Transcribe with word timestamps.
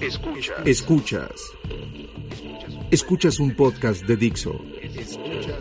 Escuchas. 0.00 0.64
Escuchas. 0.64 1.52
Escuchas 2.92 3.40
un 3.40 3.56
podcast 3.56 4.06
de 4.06 4.16
Dixo. 4.16 4.52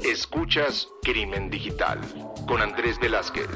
Escuchas 0.04 0.88
Crimen 1.02 1.50
Digital 1.50 2.00
con 2.48 2.62
Andrés 2.62 3.00
Velázquez. 3.02 3.48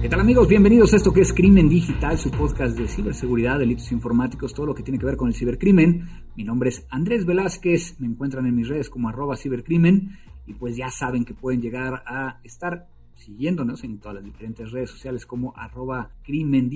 ¿Qué 0.00 0.08
tal 0.08 0.20
amigos? 0.20 0.46
Bienvenidos 0.46 0.92
a 0.92 0.96
esto 0.96 1.12
que 1.12 1.22
es 1.22 1.32
Crimen 1.32 1.68
Digital, 1.68 2.16
su 2.18 2.30
podcast 2.30 2.78
de 2.78 2.86
ciberseguridad, 2.86 3.58
delitos 3.58 3.90
informáticos, 3.90 4.54
todo 4.54 4.66
lo 4.66 4.74
que 4.76 4.84
tiene 4.84 5.00
que 5.00 5.06
ver 5.06 5.16
con 5.16 5.26
el 5.26 5.34
cibercrimen. 5.34 6.06
Mi 6.36 6.44
nombre 6.44 6.68
es 6.68 6.86
Andrés 6.88 7.26
Velázquez, 7.26 7.98
me 7.98 8.06
encuentran 8.06 8.46
en 8.46 8.54
mis 8.54 8.68
redes 8.68 8.88
como 8.88 9.08
arroba 9.08 9.36
cibercrimen 9.36 10.18
y 10.46 10.54
pues 10.54 10.76
ya 10.76 10.90
saben 10.90 11.24
que 11.24 11.34
pueden 11.34 11.60
llegar 11.60 12.04
a 12.06 12.38
estar 12.44 12.93
siguiéndonos 13.14 13.84
en 13.84 13.98
todas 13.98 14.16
las 14.16 14.24
diferentes 14.24 14.70
redes 14.70 14.90
sociales 14.90 15.26
como 15.26 15.56
arroba 15.56 16.10
crimen 16.22 16.70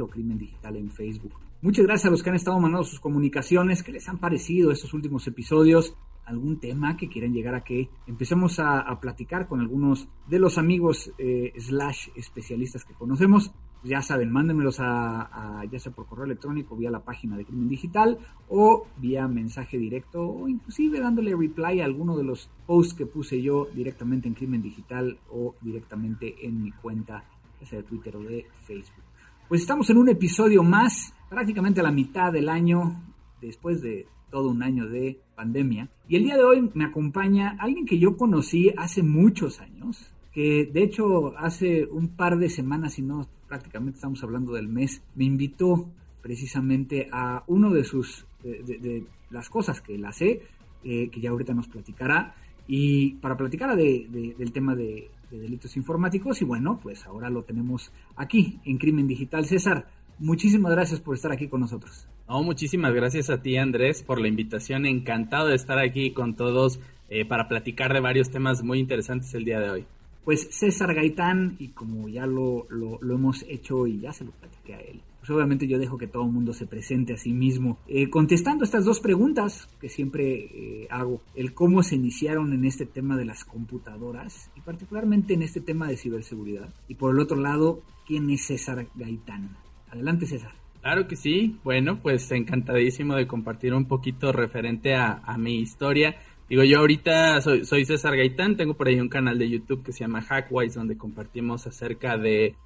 o 0.00 0.08
crimen 0.08 0.38
digital 0.38 0.76
en 0.76 0.90
Facebook. 0.90 1.34
Muchas 1.62 1.84
gracias 1.84 2.06
a 2.06 2.10
los 2.10 2.22
que 2.22 2.30
han 2.30 2.36
estado 2.36 2.58
mandando 2.58 2.84
sus 2.84 3.00
comunicaciones, 3.00 3.82
que 3.82 3.92
les 3.92 4.08
han 4.08 4.18
parecido 4.18 4.70
estos 4.70 4.94
últimos 4.94 5.26
episodios 5.26 5.94
algún 6.30 6.60
tema 6.60 6.96
que 6.96 7.08
quieran 7.08 7.32
llegar 7.32 7.54
a 7.54 7.64
que 7.64 7.90
empecemos 8.06 8.58
a, 8.60 8.98
platicar 9.00 9.48
con 9.48 9.60
algunos 9.60 10.08
de 10.28 10.38
los 10.38 10.58
amigos 10.58 11.12
eh, 11.18 11.52
slash 11.58 12.08
especialistas 12.14 12.84
que 12.84 12.94
conocemos. 12.94 13.52
Ya 13.82 14.02
saben, 14.02 14.30
mándenmelos 14.30 14.78
a, 14.78 15.64
ya 15.70 15.78
sea 15.78 15.92
por 15.92 16.06
correo 16.06 16.26
electrónico, 16.26 16.76
vía 16.76 16.90
la 16.90 17.02
página 17.02 17.36
de 17.38 17.46
Crimen 17.46 17.68
Digital 17.68 18.18
o 18.48 18.86
vía 18.98 19.26
mensaje 19.26 19.78
directo 19.78 20.22
o 20.22 20.48
inclusive 20.48 21.00
dándole 21.00 21.34
reply 21.34 21.80
a 21.80 21.86
alguno 21.86 22.16
de 22.16 22.24
los 22.24 22.50
posts 22.66 22.92
que 22.92 23.06
puse 23.06 23.40
yo 23.40 23.68
directamente 23.74 24.28
en 24.28 24.34
Crimen 24.34 24.60
Digital 24.60 25.18
o 25.30 25.54
directamente 25.62 26.46
en 26.46 26.62
mi 26.62 26.72
cuenta, 26.72 27.24
ya 27.58 27.66
sea 27.66 27.78
de 27.78 27.84
Twitter 27.84 28.16
o 28.16 28.22
de 28.22 28.46
Facebook. 28.66 29.04
Pues 29.48 29.62
estamos 29.62 29.88
en 29.88 29.96
un 29.96 30.10
episodio 30.10 30.62
más, 30.62 31.14
prácticamente 31.30 31.80
a 31.80 31.82
la 31.82 31.90
mitad 31.90 32.32
del 32.32 32.50
año, 32.50 33.02
después 33.40 33.80
de 33.80 34.06
todo 34.30 34.50
un 34.50 34.62
año 34.62 34.88
de 34.88 35.20
pandemia. 35.34 35.88
Y 36.06 36.16
el 36.16 36.24
día 36.24 36.36
de 36.36 36.44
hoy 36.44 36.70
me 36.74 36.84
acompaña 36.84 37.56
alguien 37.58 37.86
que 37.86 37.98
yo 37.98 38.16
conocí 38.16 38.72
hace 38.76 39.02
muchos 39.02 39.60
años, 39.60 40.12
que 40.32 40.70
de 40.72 40.82
hecho 40.82 41.36
hace 41.38 41.86
un 41.86 42.08
par 42.08 42.38
de 42.38 42.50
semanas, 42.50 42.94
si 42.94 43.02
no 43.02 43.26
prácticamente 43.50 43.96
estamos 43.96 44.22
hablando 44.22 44.52
del 44.52 44.68
mes, 44.68 45.02
me 45.16 45.24
invitó 45.24 45.90
precisamente 46.22 47.08
a 47.10 47.42
uno 47.48 47.70
de 47.72 47.82
sus, 47.82 48.24
de, 48.42 49.04
las 49.30 49.50
cosas 49.50 49.80
que 49.80 49.96
él 49.96 50.04
hace, 50.04 50.42
eh, 50.84 51.10
que 51.10 51.20
ya 51.20 51.30
ahorita 51.30 51.52
nos 51.52 51.66
platicará, 51.66 52.36
y 52.68 53.14
para 53.14 53.36
platicar 53.36 53.76
del 53.76 54.52
tema 54.52 54.76
de, 54.76 55.10
delitos 55.32 55.76
informáticos, 55.76 56.40
y 56.40 56.44
bueno, 56.44 56.78
pues 56.80 57.04
ahora 57.06 57.28
lo 57.28 57.42
tenemos 57.42 57.92
aquí 58.14 58.60
en 58.64 58.78
Crimen 58.78 59.08
Digital. 59.08 59.44
César, 59.46 59.88
muchísimas 60.20 60.70
gracias 60.70 61.00
por 61.00 61.16
estar 61.16 61.32
aquí 61.32 61.48
con 61.48 61.60
nosotros. 61.60 62.06
No, 62.28 62.44
muchísimas 62.44 62.94
gracias 62.94 63.30
a 63.30 63.42
ti, 63.42 63.56
Andrés, 63.56 64.04
por 64.04 64.20
la 64.20 64.28
invitación. 64.28 64.86
Encantado 64.86 65.48
de 65.48 65.56
estar 65.56 65.80
aquí 65.80 66.12
con 66.12 66.36
todos 66.36 66.78
eh, 67.08 67.24
para 67.24 67.48
platicar 67.48 67.92
de 67.92 67.98
varios 67.98 68.30
temas 68.30 68.62
muy 68.62 68.78
interesantes 68.78 69.34
el 69.34 69.44
día 69.44 69.58
de 69.58 69.70
hoy. 69.70 69.86
Pues 70.24 70.48
César 70.50 70.94
Gaitán, 70.94 71.56
y 71.58 71.68
como 71.68 72.08
ya 72.08 72.26
lo, 72.26 72.66
lo, 72.68 72.98
hemos 73.02 73.44
hecho 73.48 73.86
y 73.86 74.00
ya 74.00 74.12
se 74.12 74.24
lo 74.24 74.32
platiqué 74.32 74.74
a 74.74 74.80
él, 74.80 75.00
pues 75.18 75.30
obviamente 75.30 75.66
yo 75.66 75.78
dejo 75.78 75.98
que 75.98 76.06
todo 76.06 76.24
el 76.24 76.32
mundo 76.32 76.52
se 76.52 76.66
presente 76.66 77.14
a 77.14 77.16
sí 77.16 77.32
mismo. 77.32 77.78
Eh, 77.88 78.08
contestando 78.10 78.64
estas 78.64 78.84
dos 78.84 79.00
preguntas 79.00 79.68
que 79.80 79.88
siempre 79.88 80.34
eh, 80.34 80.88
hago, 80.90 81.20
el 81.34 81.54
cómo 81.54 81.82
se 81.82 81.96
iniciaron 81.96 82.52
en 82.52 82.64
este 82.64 82.86
tema 82.86 83.16
de 83.16 83.24
las 83.24 83.44
computadoras 83.44 84.50
y 84.56 84.60
particularmente 84.60 85.34
en 85.34 85.42
este 85.42 85.60
tema 85.60 85.88
de 85.88 85.96
ciberseguridad. 85.96 86.72
Y 86.88 86.94
por 86.94 87.14
el 87.14 87.20
otro 87.20 87.38
lado, 87.38 87.82
¿quién 88.06 88.30
es 88.30 88.46
César 88.46 88.86
Gaitán? 88.94 89.56
Adelante 89.90 90.26
César. 90.26 90.60
Claro 90.80 91.06
que 91.06 91.16
sí. 91.16 91.58
Bueno, 91.62 92.00
pues 92.00 92.30
encantadísimo 92.32 93.14
de 93.14 93.26
compartir 93.26 93.74
un 93.74 93.86
poquito 93.86 94.32
referente 94.32 94.94
a, 94.94 95.36
mi 95.38 95.60
historia. 95.60 96.16
Digo, 96.50 96.64
yo 96.64 96.80
ahorita 96.80 97.40
soy, 97.42 97.84
César 97.84 98.16
Gaitán, 98.16 98.56
tengo 98.56 98.74
por 98.74 98.88
ahí 98.88 98.98
un 98.98 99.08
canal 99.08 99.38
de 99.38 99.48
YouTube 99.48 99.84
que 99.84 99.92
se 99.92 100.00
llama 100.00 100.20
Hackwise, 100.20 100.74
donde 100.74 100.98
compartimos 100.98 101.64
acerca 101.68 102.18
de, 102.18 102.56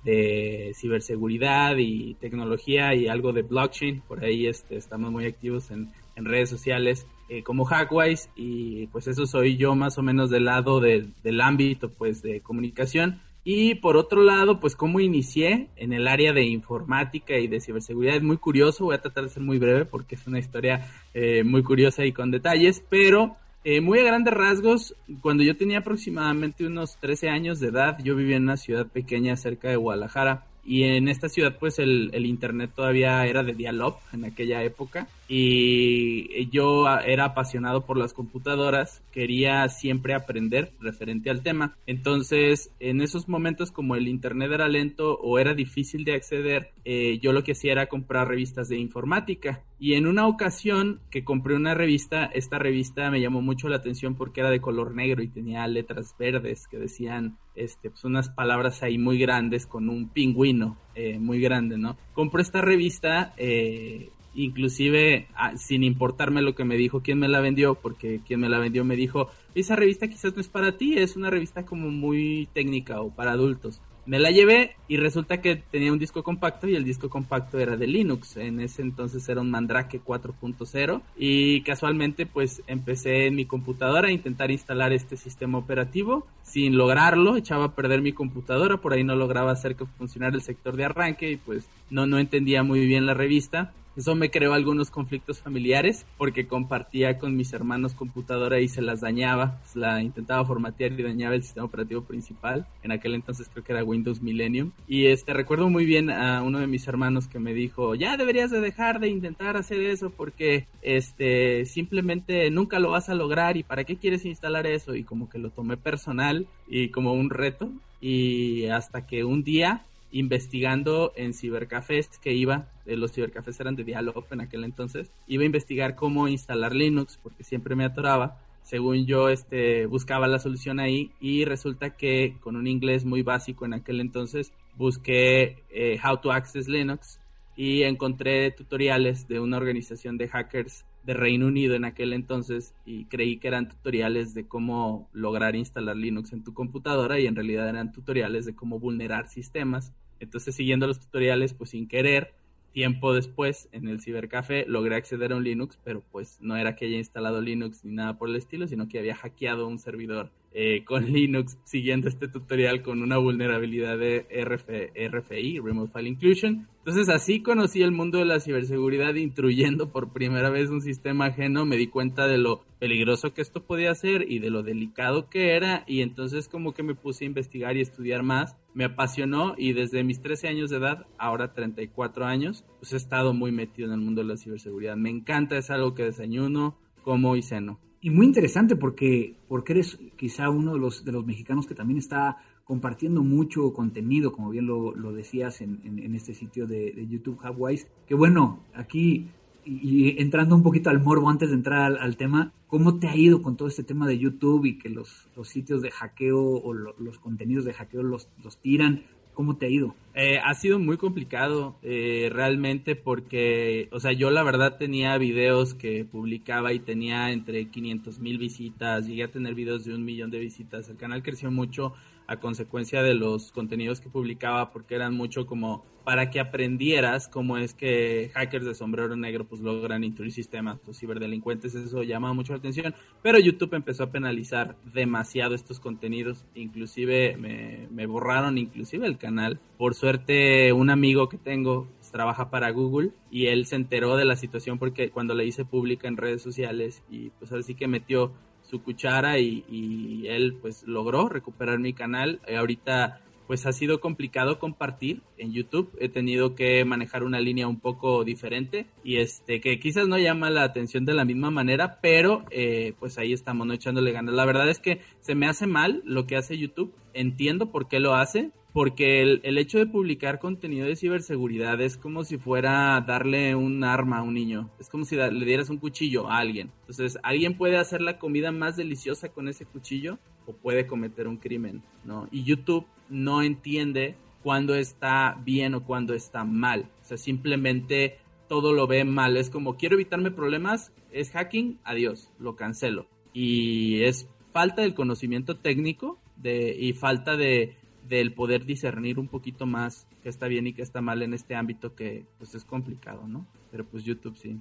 ciberseguridad 0.74 1.76
y 1.76 2.14
tecnología 2.14 2.94
y 2.94 3.08
algo 3.08 3.34
de 3.34 3.42
blockchain. 3.42 4.00
Por 4.00 4.24
ahí 4.24 4.46
este, 4.46 4.76
estamos 4.76 5.12
muy 5.12 5.26
activos 5.26 5.70
en, 5.70 5.92
redes 6.16 6.48
sociales 6.48 7.06
eh, 7.28 7.42
como 7.42 7.66
Hackwise 7.66 8.30
y 8.36 8.86
pues 8.86 9.06
eso 9.06 9.26
soy 9.26 9.58
yo 9.58 9.74
más 9.74 9.98
o 9.98 10.02
menos 10.02 10.30
del 10.30 10.44
lado 10.46 10.80
del 10.80 11.40
ámbito 11.42 11.90
pues 11.90 12.22
de 12.22 12.40
comunicación. 12.40 13.20
Y 13.46 13.74
por 13.74 13.98
otro 13.98 14.22
lado, 14.22 14.60
pues 14.60 14.76
cómo 14.76 15.00
inicié 15.00 15.68
en 15.76 15.92
el 15.92 16.08
área 16.08 16.32
de 16.32 16.44
informática 16.44 17.36
y 17.36 17.48
de 17.48 17.60
ciberseguridad 17.60 18.16
es 18.16 18.22
muy 18.22 18.38
curioso, 18.38 18.86
voy 18.86 18.94
a 18.94 19.02
tratar 19.02 19.24
de 19.24 19.30
ser 19.30 19.42
muy 19.42 19.58
breve 19.58 19.84
porque 19.84 20.14
es 20.14 20.26
una 20.26 20.38
historia 20.38 20.88
eh, 21.12 21.44
muy 21.44 21.62
curiosa 21.62 22.06
y 22.06 22.12
con 22.12 22.30
detalles, 22.30 22.82
pero 22.88 23.36
eh, 23.64 23.80
muy 23.80 23.98
a 23.98 24.04
grandes 24.04 24.34
rasgos, 24.34 24.94
cuando 25.20 25.42
yo 25.42 25.56
tenía 25.56 25.78
aproximadamente 25.78 26.66
unos 26.66 26.96
13 26.98 27.30
años 27.30 27.60
de 27.60 27.68
edad, 27.68 27.98
yo 28.02 28.14
vivía 28.14 28.36
en 28.36 28.44
una 28.44 28.58
ciudad 28.58 28.86
pequeña 28.86 29.36
cerca 29.36 29.68
de 29.68 29.76
Guadalajara 29.76 30.44
y 30.64 30.84
en 30.84 31.08
esta 31.08 31.28
ciudad 31.28 31.56
pues 31.58 31.78
el, 31.78 32.10
el 32.12 32.26
internet 32.26 32.70
todavía 32.74 33.26
era 33.26 33.42
de 33.42 33.54
dial-up 33.54 33.96
en 34.12 34.24
aquella 34.24 34.62
época 34.62 35.08
y 35.28 36.48
yo 36.50 36.88
era 37.00 37.26
apasionado 37.26 37.86
por 37.86 37.96
las 37.96 38.12
computadoras, 38.12 39.02
quería 39.10 39.68
siempre 39.68 40.14
aprender 40.14 40.72
referente 40.80 41.30
al 41.30 41.42
tema. 41.42 41.76
Entonces, 41.86 42.70
en 42.80 43.00
esos 43.00 43.28
momentos 43.28 43.72
como 43.72 43.96
el 43.96 44.08
internet 44.08 44.50
era 44.52 44.68
lento 44.68 45.18
o 45.18 45.38
era 45.38 45.54
difícil 45.54 46.04
de 46.04 46.14
acceder, 46.14 46.70
eh, 46.84 47.18
yo 47.22 47.32
lo 47.32 47.44
que 47.44 47.52
hacía 47.52 47.72
era 47.72 47.86
comprar 47.86 48.28
revistas 48.28 48.68
de 48.68 48.78
informática. 48.78 49.62
Y 49.78 49.94
en 49.94 50.06
una 50.06 50.26
ocasión 50.26 51.00
que 51.10 51.24
compré 51.24 51.54
una 51.54 51.74
revista, 51.74 52.24
esta 52.26 52.58
revista 52.58 53.10
me 53.10 53.20
llamó 53.20 53.42
mucho 53.42 53.68
la 53.68 53.76
atención 53.76 54.14
porque 54.14 54.40
era 54.40 54.50
de 54.50 54.60
color 54.60 54.94
negro 54.94 55.22
y 55.22 55.28
tenía 55.28 55.66
letras 55.66 56.14
verdes 56.18 56.66
que 56.68 56.78
decían 56.78 57.36
este, 57.54 57.90
pues 57.90 58.04
unas 58.04 58.30
palabras 58.30 58.82
ahí 58.82 58.98
muy 58.98 59.18
grandes 59.18 59.66
con 59.66 59.88
un 59.88 60.08
pingüino 60.08 60.76
eh, 60.94 61.18
muy 61.18 61.40
grande, 61.40 61.78
¿no? 61.78 61.96
Compré 62.14 62.42
esta 62.42 62.60
revista 62.60 63.34
eh, 63.36 64.10
inclusive 64.34 65.28
ah, 65.34 65.56
sin 65.56 65.84
importarme 65.84 66.42
lo 66.42 66.54
que 66.54 66.64
me 66.64 66.76
dijo 66.76 67.02
quién 67.02 67.18
me 67.18 67.28
la 67.28 67.40
vendió, 67.40 67.74
porque 67.74 68.20
quien 68.26 68.40
me 68.40 68.48
la 68.48 68.58
vendió 68.58 68.84
me 68.84 68.96
dijo, 68.96 69.28
esa 69.54 69.76
revista 69.76 70.08
quizás 70.08 70.34
no 70.34 70.40
es 70.40 70.48
para 70.48 70.76
ti, 70.76 70.98
es 70.98 71.16
una 71.16 71.30
revista 71.30 71.64
como 71.64 71.90
muy 71.90 72.48
técnica 72.52 73.00
o 73.00 73.10
para 73.10 73.32
adultos. 73.32 73.80
Me 74.06 74.18
la 74.18 74.30
llevé 74.30 74.76
y 74.86 74.98
resulta 74.98 75.40
que 75.40 75.56
tenía 75.56 75.90
un 75.90 75.98
disco 75.98 76.22
compacto 76.22 76.68
y 76.68 76.76
el 76.76 76.84
disco 76.84 77.08
compacto 77.08 77.58
era 77.58 77.74
de 77.78 77.86
Linux. 77.86 78.36
En 78.36 78.60
ese 78.60 78.82
entonces 78.82 79.26
era 79.30 79.40
un 79.40 79.50
Mandrake 79.50 79.98
4.0 79.98 81.00
y 81.16 81.62
casualmente 81.62 82.26
pues 82.26 82.62
empecé 82.66 83.26
en 83.26 83.34
mi 83.34 83.46
computadora 83.46 84.08
a 84.08 84.12
intentar 84.12 84.50
instalar 84.50 84.92
este 84.92 85.16
sistema 85.16 85.56
operativo. 85.56 86.26
Sin 86.42 86.76
lograrlo, 86.76 87.36
echaba 87.36 87.64
a 87.64 87.74
perder 87.74 88.02
mi 88.02 88.12
computadora, 88.12 88.76
por 88.76 88.92
ahí 88.92 89.04
no 89.04 89.16
lograba 89.16 89.52
hacer 89.52 89.74
que 89.74 89.86
funcionara 89.86 90.36
el 90.36 90.42
sector 90.42 90.76
de 90.76 90.84
arranque 90.84 91.30
y 91.30 91.36
pues 91.38 91.66
no, 91.88 92.06
no 92.06 92.18
entendía 92.18 92.62
muy 92.62 92.84
bien 92.86 93.06
la 93.06 93.14
revista 93.14 93.72
eso 93.96 94.14
me 94.14 94.30
creó 94.30 94.52
algunos 94.54 94.90
conflictos 94.90 95.40
familiares 95.40 96.06
porque 96.18 96.46
compartía 96.46 97.18
con 97.18 97.36
mis 97.36 97.52
hermanos 97.52 97.94
computadora 97.94 98.60
y 98.60 98.68
se 98.68 98.82
las 98.82 99.00
dañaba, 99.00 99.58
pues, 99.60 99.76
la 99.76 100.02
intentaba 100.02 100.44
formatear 100.44 100.92
y 100.92 101.02
dañaba 101.02 101.34
el 101.34 101.42
sistema 101.42 101.66
operativo 101.66 102.02
principal. 102.02 102.66
En 102.82 102.92
aquel 102.92 103.14
entonces 103.14 103.48
creo 103.52 103.64
que 103.64 103.72
era 103.72 103.84
Windows 103.84 104.22
Millennium. 104.22 104.72
Y 104.86 105.06
este 105.06 105.32
recuerdo 105.32 105.68
muy 105.68 105.84
bien 105.84 106.10
a 106.10 106.42
uno 106.42 106.58
de 106.58 106.66
mis 106.66 106.86
hermanos 106.88 107.28
que 107.28 107.38
me 107.38 107.54
dijo, 107.54 107.94
"Ya 107.94 108.16
deberías 108.16 108.50
de 108.50 108.60
dejar 108.60 109.00
de 109.00 109.08
intentar 109.08 109.56
hacer 109.56 109.80
eso 109.80 110.10
porque 110.10 110.66
este 110.82 111.64
simplemente 111.66 112.50
nunca 112.50 112.78
lo 112.78 112.90
vas 112.90 113.08
a 113.08 113.14
lograr 113.14 113.56
y 113.56 113.62
para 113.62 113.84
qué 113.84 113.96
quieres 113.96 114.24
instalar 114.24 114.66
eso?" 114.66 114.94
Y 114.94 115.04
como 115.04 115.28
que 115.28 115.38
lo 115.38 115.50
tomé 115.50 115.76
personal 115.76 116.46
y 116.66 116.88
como 116.88 117.12
un 117.12 117.30
reto 117.30 117.70
y 118.00 118.66
hasta 118.66 119.06
que 119.06 119.24
un 119.24 119.44
día 119.44 119.86
investigando 120.12 121.12
en 121.16 121.34
cibercafés 121.34 122.08
que 122.22 122.32
iba, 122.32 122.68
eh, 122.86 122.96
los 122.96 123.12
cibercafés 123.12 123.58
eran 123.60 123.76
de 123.76 123.84
Dialog 123.84 124.26
en 124.30 124.40
aquel 124.40 124.64
entonces, 124.64 125.10
iba 125.26 125.42
a 125.42 125.46
investigar 125.46 125.94
cómo 125.94 126.28
instalar 126.28 126.74
Linux 126.74 127.18
porque 127.22 127.44
siempre 127.44 127.76
me 127.76 127.84
atoraba. 127.84 128.40
Según 128.62 129.04
yo, 129.06 129.28
este, 129.28 129.84
buscaba 129.86 130.26
la 130.26 130.38
solución 130.38 130.80
ahí 130.80 131.10
y 131.20 131.44
resulta 131.44 131.90
que 131.90 132.36
con 132.40 132.56
un 132.56 132.66
inglés 132.66 133.04
muy 133.04 133.22
básico 133.22 133.66
en 133.66 133.74
aquel 133.74 134.00
entonces 134.00 134.52
busqué 134.76 135.62
eh, 135.70 135.98
How 136.02 136.18
to 136.18 136.32
Access 136.32 136.68
Linux 136.68 137.20
y 137.56 137.82
encontré 137.82 138.50
tutoriales 138.50 139.28
de 139.28 139.40
una 139.40 139.58
organización 139.58 140.16
de 140.16 140.28
hackers 140.28 140.86
de 141.04 141.12
Reino 141.12 141.46
Unido 141.46 141.74
en 141.74 141.84
aquel 141.84 142.14
entonces 142.14 142.74
y 142.86 143.04
creí 143.04 143.36
que 143.36 143.48
eran 143.48 143.68
tutoriales 143.68 144.32
de 144.32 144.48
cómo 144.48 145.10
lograr 145.12 145.54
instalar 145.54 145.96
Linux 145.96 146.32
en 146.32 146.42
tu 146.42 146.54
computadora 146.54 147.20
y 147.20 147.26
en 147.26 147.36
realidad 147.36 147.68
eran 147.68 147.92
tutoriales 147.92 148.46
de 148.46 148.54
cómo 148.54 148.78
vulnerar 148.78 149.28
sistemas 149.28 149.92
entonces, 150.20 150.54
siguiendo 150.54 150.86
los 150.86 151.00
tutoriales, 151.00 151.54
pues 151.54 151.70
sin 151.70 151.88
querer, 151.88 152.34
tiempo 152.74 153.14
después, 153.14 153.68
en 153.72 153.88
el 153.88 154.02
cibercafé, 154.02 154.66
logré 154.66 154.96
acceder 154.96 155.32
a 155.32 155.36
un 155.36 155.44
Linux, 155.44 155.78
pero 155.82 156.02
pues 156.12 156.38
no 156.42 156.56
era 156.56 156.76
que 156.76 156.86
haya 156.86 156.98
instalado 156.98 157.40
Linux 157.40 157.84
ni 157.84 157.94
nada 157.94 158.18
por 158.18 158.28
el 158.28 158.36
estilo, 158.36 158.66
sino 158.66 158.88
que 158.88 158.98
había 158.98 159.14
hackeado 159.14 159.66
un 159.66 159.78
servidor 159.78 160.30
eh, 160.56 160.84
con 160.84 161.04
Linux 161.12 161.58
siguiendo 161.64 162.08
este 162.08 162.28
tutorial 162.28 162.82
con 162.82 163.02
una 163.02 163.18
vulnerabilidad 163.18 163.98
de 163.98 164.26
RFI, 164.30 165.58
Remote 165.58 165.92
File 165.92 166.08
Inclusion. 166.08 166.68
Entonces 166.78 167.08
así 167.08 167.42
conocí 167.42 167.82
el 167.82 167.90
mundo 167.90 168.18
de 168.18 168.26
la 168.26 168.40
ciberseguridad 168.40 169.14
intruyendo 169.14 169.90
por 169.90 170.12
primera 170.12 170.50
vez 170.50 170.70
un 170.70 170.80
sistema 170.80 171.26
ajeno, 171.26 171.64
me 171.64 171.76
di 171.76 171.88
cuenta 171.88 172.26
de 172.26 172.38
lo 172.38 172.62
peligroso 172.78 173.34
que 173.34 173.42
esto 173.42 173.64
podía 173.64 173.94
ser 173.94 174.30
y 174.30 174.38
de 174.38 174.50
lo 174.50 174.62
delicado 174.62 175.28
que 175.28 175.56
era 175.56 175.82
y 175.86 176.02
entonces 176.02 176.46
como 176.48 176.72
que 176.72 176.82
me 176.82 176.94
puse 176.94 177.24
a 177.24 177.26
investigar 177.26 177.76
y 177.76 177.80
estudiar 177.80 178.22
más, 178.22 178.56
me 178.74 178.84
apasionó 178.84 179.54
y 179.56 179.72
desde 179.72 180.04
mis 180.04 180.20
13 180.20 180.48
años 180.48 180.70
de 180.70 180.76
edad, 180.76 181.06
ahora 181.18 181.52
34 181.52 182.26
años, 182.26 182.64
pues 182.78 182.92
he 182.92 182.96
estado 182.96 183.32
muy 183.32 183.50
metido 183.50 183.88
en 183.88 183.94
el 183.94 184.04
mundo 184.04 184.22
de 184.22 184.28
la 184.28 184.36
ciberseguridad. 184.36 184.96
Me 184.96 185.10
encanta, 185.10 185.56
es 185.56 185.70
algo 185.70 185.94
que 185.94 186.04
desayuno, 186.04 186.78
como 187.02 187.34
y 187.34 187.42
ceno 187.42 187.80
y 188.04 188.10
muy 188.10 188.26
interesante 188.26 188.76
porque, 188.76 189.34
porque 189.48 189.72
eres 189.72 189.98
quizá 190.16 190.50
uno 190.50 190.74
de 190.74 190.78
los, 190.78 191.06
de 191.06 191.12
los 191.12 191.24
mexicanos 191.24 191.66
que 191.66 191.74
también 191.74 191.96
está 191.96 192.36
compartiendo 192.64 193.24
mucho 193.24 193.72
contenido, 193.72 194.30
como 194.30 194.50
bien 194.50 194.66
lo, 194.66 194.92
decías 195.14 195.62
en, 195.62 195.80
en, 195.86 196.14
este 196.14 196.34
sitio 196.34 196.66
de, 196.66 197.06
YouTube 197.08 197.40
Hubwise, 197.42 197.86
que 198.06 198.14
bueno, 198.14 198.60
aquí 198.74 199.28
y, 199.64 200.20
entrando 200.20 200.54
un 200.54 200.62
poquito 200.62 200.90
al 200.90 201.02
morbo 201.02 201.30
antes 201.30 201.48
de 201.48 201.54
entrar 201.54 201.96
al, 201.98 202.16
tema, 202.18 202.52
¿cómo 202.66 202.98
te 202.98 203.08
ha 203.08 203.16
ido 203.16 203.40
con 203.40 203.56
todo 203.56 203.68
este 203.68 203.84
tema 203.84 204.06
de 204.06 204.18
YouTube 204.18 204.66
y 204.66 204.76
que 204.76 204.90
los, 204.90 205.30
los 205.34 205.48
sitios 205.48 205.80
de 205.80 205.90
hackeo 205.90 206.42
o 206.42 206.74
los 206.74 207.18
contenidos 207.18 207.64
de 207.64 207.72
hackeo 207.72 208.02
los, 208.02 208.28
los 208.44 208.58
tiran? 208.58 209.04
¿Cómo 209.34 209.56
te 209.56 209.66
ha 209.66 209.68
ido? 209.68 209.94
Eh, 210.14 210.38
ha 210.38 210.54
sido 210.54 210.78
muy 210.78 210.96
complicado 210.96 211.74
eh, 211.82 212.30
realmente 212.32 212.94
porque, 212.94 213.88
o 213.90 213.98
sea, 213.98 214.12
yo 214.12 214.30
la 214.30 214.44
verdad 214.44 214.76
tenía 214.78 215.18
videos 215.18 215.74
que 215.74 216.04
publicaba 216.04 216.72
y 216.72 216.78
tenía 216.78 217.32
entre 217.32 217.68
500 217.68 218.20
mil 218.20 218.38
visitas, 218.38 219.06
llegué 219.06 219.24
a 219.24 219.32
tener 219.32 219.54
videos 219.54 219.84
de 219.84 219.94
un 219.94 220.04
millón 220.04 220.30
de 220.30 220.38
visitas. 220.38 220.88
El 220.88 220.96
canal 220.96 221.24
creció 221.24 221.50
mucho 221.50 221.94
a 222.26 222.36
consecuencia 222.36 223.02
de 223.02 223.14
los 223.14 223.52
contenidos 223.52 224.00
que 224.00 224.08
publicaba 224.08 224.70
porque 224.70 224.94
eran 224.94 225.14
mucho 225.14 225.46
como 225.46 225.84
para 226.04 226.30
que 226.30 226.38
aprendieras 226.38 227.28
cómo 227.28 227.56
es 227.56 227.72
que 227.72 228.30
hackers 228.34 228.66
de 228.66 228.74
sombrero 228.74 229.16
negro 229.16 229.46
pues 229.46 229.62
logran 229.62 230.04
intruir 230.04 230.32
sistemas, 230.32 230.78
los 230.86 230.98
ciberdelincuentes, 230.98 231.74
eso 231.74 232.02
llama 232.02 232.34
mucho 232.34 232.52
la 232.52 232.58
atención, 232.58 232.94
pero 233.22 233.38
YouTube 233.38 233.74
empezó 233.74 234.04
a 234.04 234.10
penalizar 234.10 234.76
demasiado 234.92 235.54
estos 235.54 235.80
contenidos, 235.80 236.44
inclusive 236.54 237.36
me, 237.38 238.06
borraron 238.06 238.58
inclusive 238.58 239.06
el 239.06 239.16
canal, 239.16 239.58
por 239.78 239.94
suerte 239.94 240.72
un 240.74 240.90
amigo 240.90 241.28
que 241.28 241.38
tengo 241.38 241.88
trabaja 242.14 242.48
para 242.48 242.70
Google 242.70 243.10
y 243.28 243.46
él 243.46 243.66
se 243.66 243.74
enteró 243.74 244.16
de 244.16 244.24
la 244.24 244.36
situación 244.36 244.78
porque 244.78 245.10
cuando 245.10 245.34
le 245.34 245.46
hice 245.46 245.64
pública 245.64 246.06
en 246.06 246.16
redes 246.16 246.42
sociales 246.42 247.02
y 247.10 247.30
pues 247.30 247.50
así 247.50 247.74
que 247.74 247.88
metió 247.88 248.30
su 248.64 248.82
cuchara 248.82 249.38
y, 249.38 250.26
él 250.28 250.56
pues 250.60 250.84
logró 250.84 251.28
recuperar 251.28 251.78
mi 251.78 251.92
canal. 251.92 252.40
Eh, 252.46 252.56
ahorita 252.56 253.20
pues 253.46 253.66
ha 253.66 253.72
sido 253.72 254.00
complicado 254.00 254.58
compartir 254.58 255.22
en 255.36 255.52
YouTube. 255.52 255.90
He 256.00 256.08
tenido 256.08 256.54
que 256.54 256.84
manejar 256.84 257.24
una 257.24 257.40
línea 257.40 257.68
un 257.68 257.78
poco 257.78 258.24
diferente 258.24 258.86
y 259.02 259.18
este 259.18 259.60
que 259.60 259.78
quizás 259.78 260.08
no 260.08 260.18
llama 260.18 260.50
la 260.50 260.64
atención 260.64 261.04
de 261.04 261.14
la 261.14 261.24
misma 261.24 261.50
manera, 261.50 261.98
pero 262.00 262.44
eh, 262.50 262.94
pues 262.98 263.18
ahí 263.18 263.32
estamos, 263.32 263.66
no 263.66 263.74
echándole 263.74 264.12
ganas. 264.12 264.34
La 264.34 264.46
verdad 264.46 264.68
es 264.68 264.78
que 264.78 265.00
se 265.20 265.34
me 265.34 265.46
hace 265.46 265.66
mal 265.66 266.02
lo 266.04 266.26
que 266.26 266.36
hace 266.36 266.56
YouTube. 266.58 266.94
Entiendo 267.12 267.70
por 267.70 267.86
qué 267.86 268.00
lo 268.00 268.14
hace, 268.14 268.50
porque 268.74 269.22
el, 269.22 269.56
hecho 269.56 269.78
de 269.78 269.86
publicar 269.86 270.40
contenido 270.40 270.88
de 270.88 270.96
ciberseguridad 270.96 271.80
es 271.80 271.96
como 271.96 272.24
si 272.24 272.38
fuera 272.38 273.00
darle 273.06 273.54
un 273.54 273.84
arma 273.84 274.18
a 274.18 274.22
un 274.22 274.34
niño, 274.34 274.68
es 274.80 274.88
como 274.88 275.04
si 275.04 275.14
le 275.14 275.46
dieras 275.46 275.70
un 275.70 275.78
cuchillo 275.78 276.28
a 276.28 276.38
alguien. 276.38 276.72
Entonces, 276.80 277.16
alguien 277.22 277.56
puede 277.56 277.76
hacer 277.76 278.00
la 278.00 278.18
comida 278.18 278.50
más 278.50 278.76
deliciosa 278.76 279.28
con 279.28 279.46
ese 279.46 279.64
cuchillo 279.64 280.18
o 280.44 280.54
puede 280.54 280.88
cometer 280.88 281.28
un 281.28 281.36
crimen, 281.36 281.84
¿no? 282.04 282.26
Y 282.32 282.42
YouTube 282.42 282.84
no 283.08 283.42
entiende 283.42 284.16
cuándo 284.42 284.74
está 284.74 285.40
bien 285.44 285.74
o 285.74 285.84
cuándo 285.84 286.12
está 286.12 286.42
mal. 286.42 286.90
O 287.00 287.04
sea, 287.04 287.16
simplemente 287.16 288.18
todo 288.48 288.72
lo 288.72 288.88
ve 288.88 289.04
mal. 289.04 289.36
Es 289.36 289.50
como, 289.50 289.76
quiero 289.76 289.94
evitarme 289.94 290.32
problemas, 290.32 290.92
es 291.12 291.30
hacking, 291.30 291.78
adiós, 291.84 292.32
lo 292.40 292.56
cancelo. 292.56 293.06
Y 293.32 294.02
es 294.02 294.28
falta 294.52 294.82
del 294.82 294.94
conocimiento 294.94 295.58
técnico 295.58 296.18
de, 296.36 296.76
y 296.76 296.92
falta 296.94 297.36
de 297.36 297.76
del 298.08 298.34
poder 298.34 298.64
discernir 298.64 299.18
un 299.18 299.28
poquito 299.28 299.66
más 299.66 300.06
qué 300.22 300.28
está 300.28 300.46
bien 300.48 300.66
y 300.66 300.72
qué 300.72 300.82
está 300.82 301.00
mal 301.00 301.22
en 301.22 301.34
este 301.34 301.54
ámbito 301.54 301.94
que 301.94 302.26
pues 302.38 302.54
es 302.54 302.64
complicado, 302.64 303.26
¿no? 303.26 303.46
Pero 303.70 303.84
pues 303.84 304.04
YouTube 304.04 304.36
sí. 304.36 304.58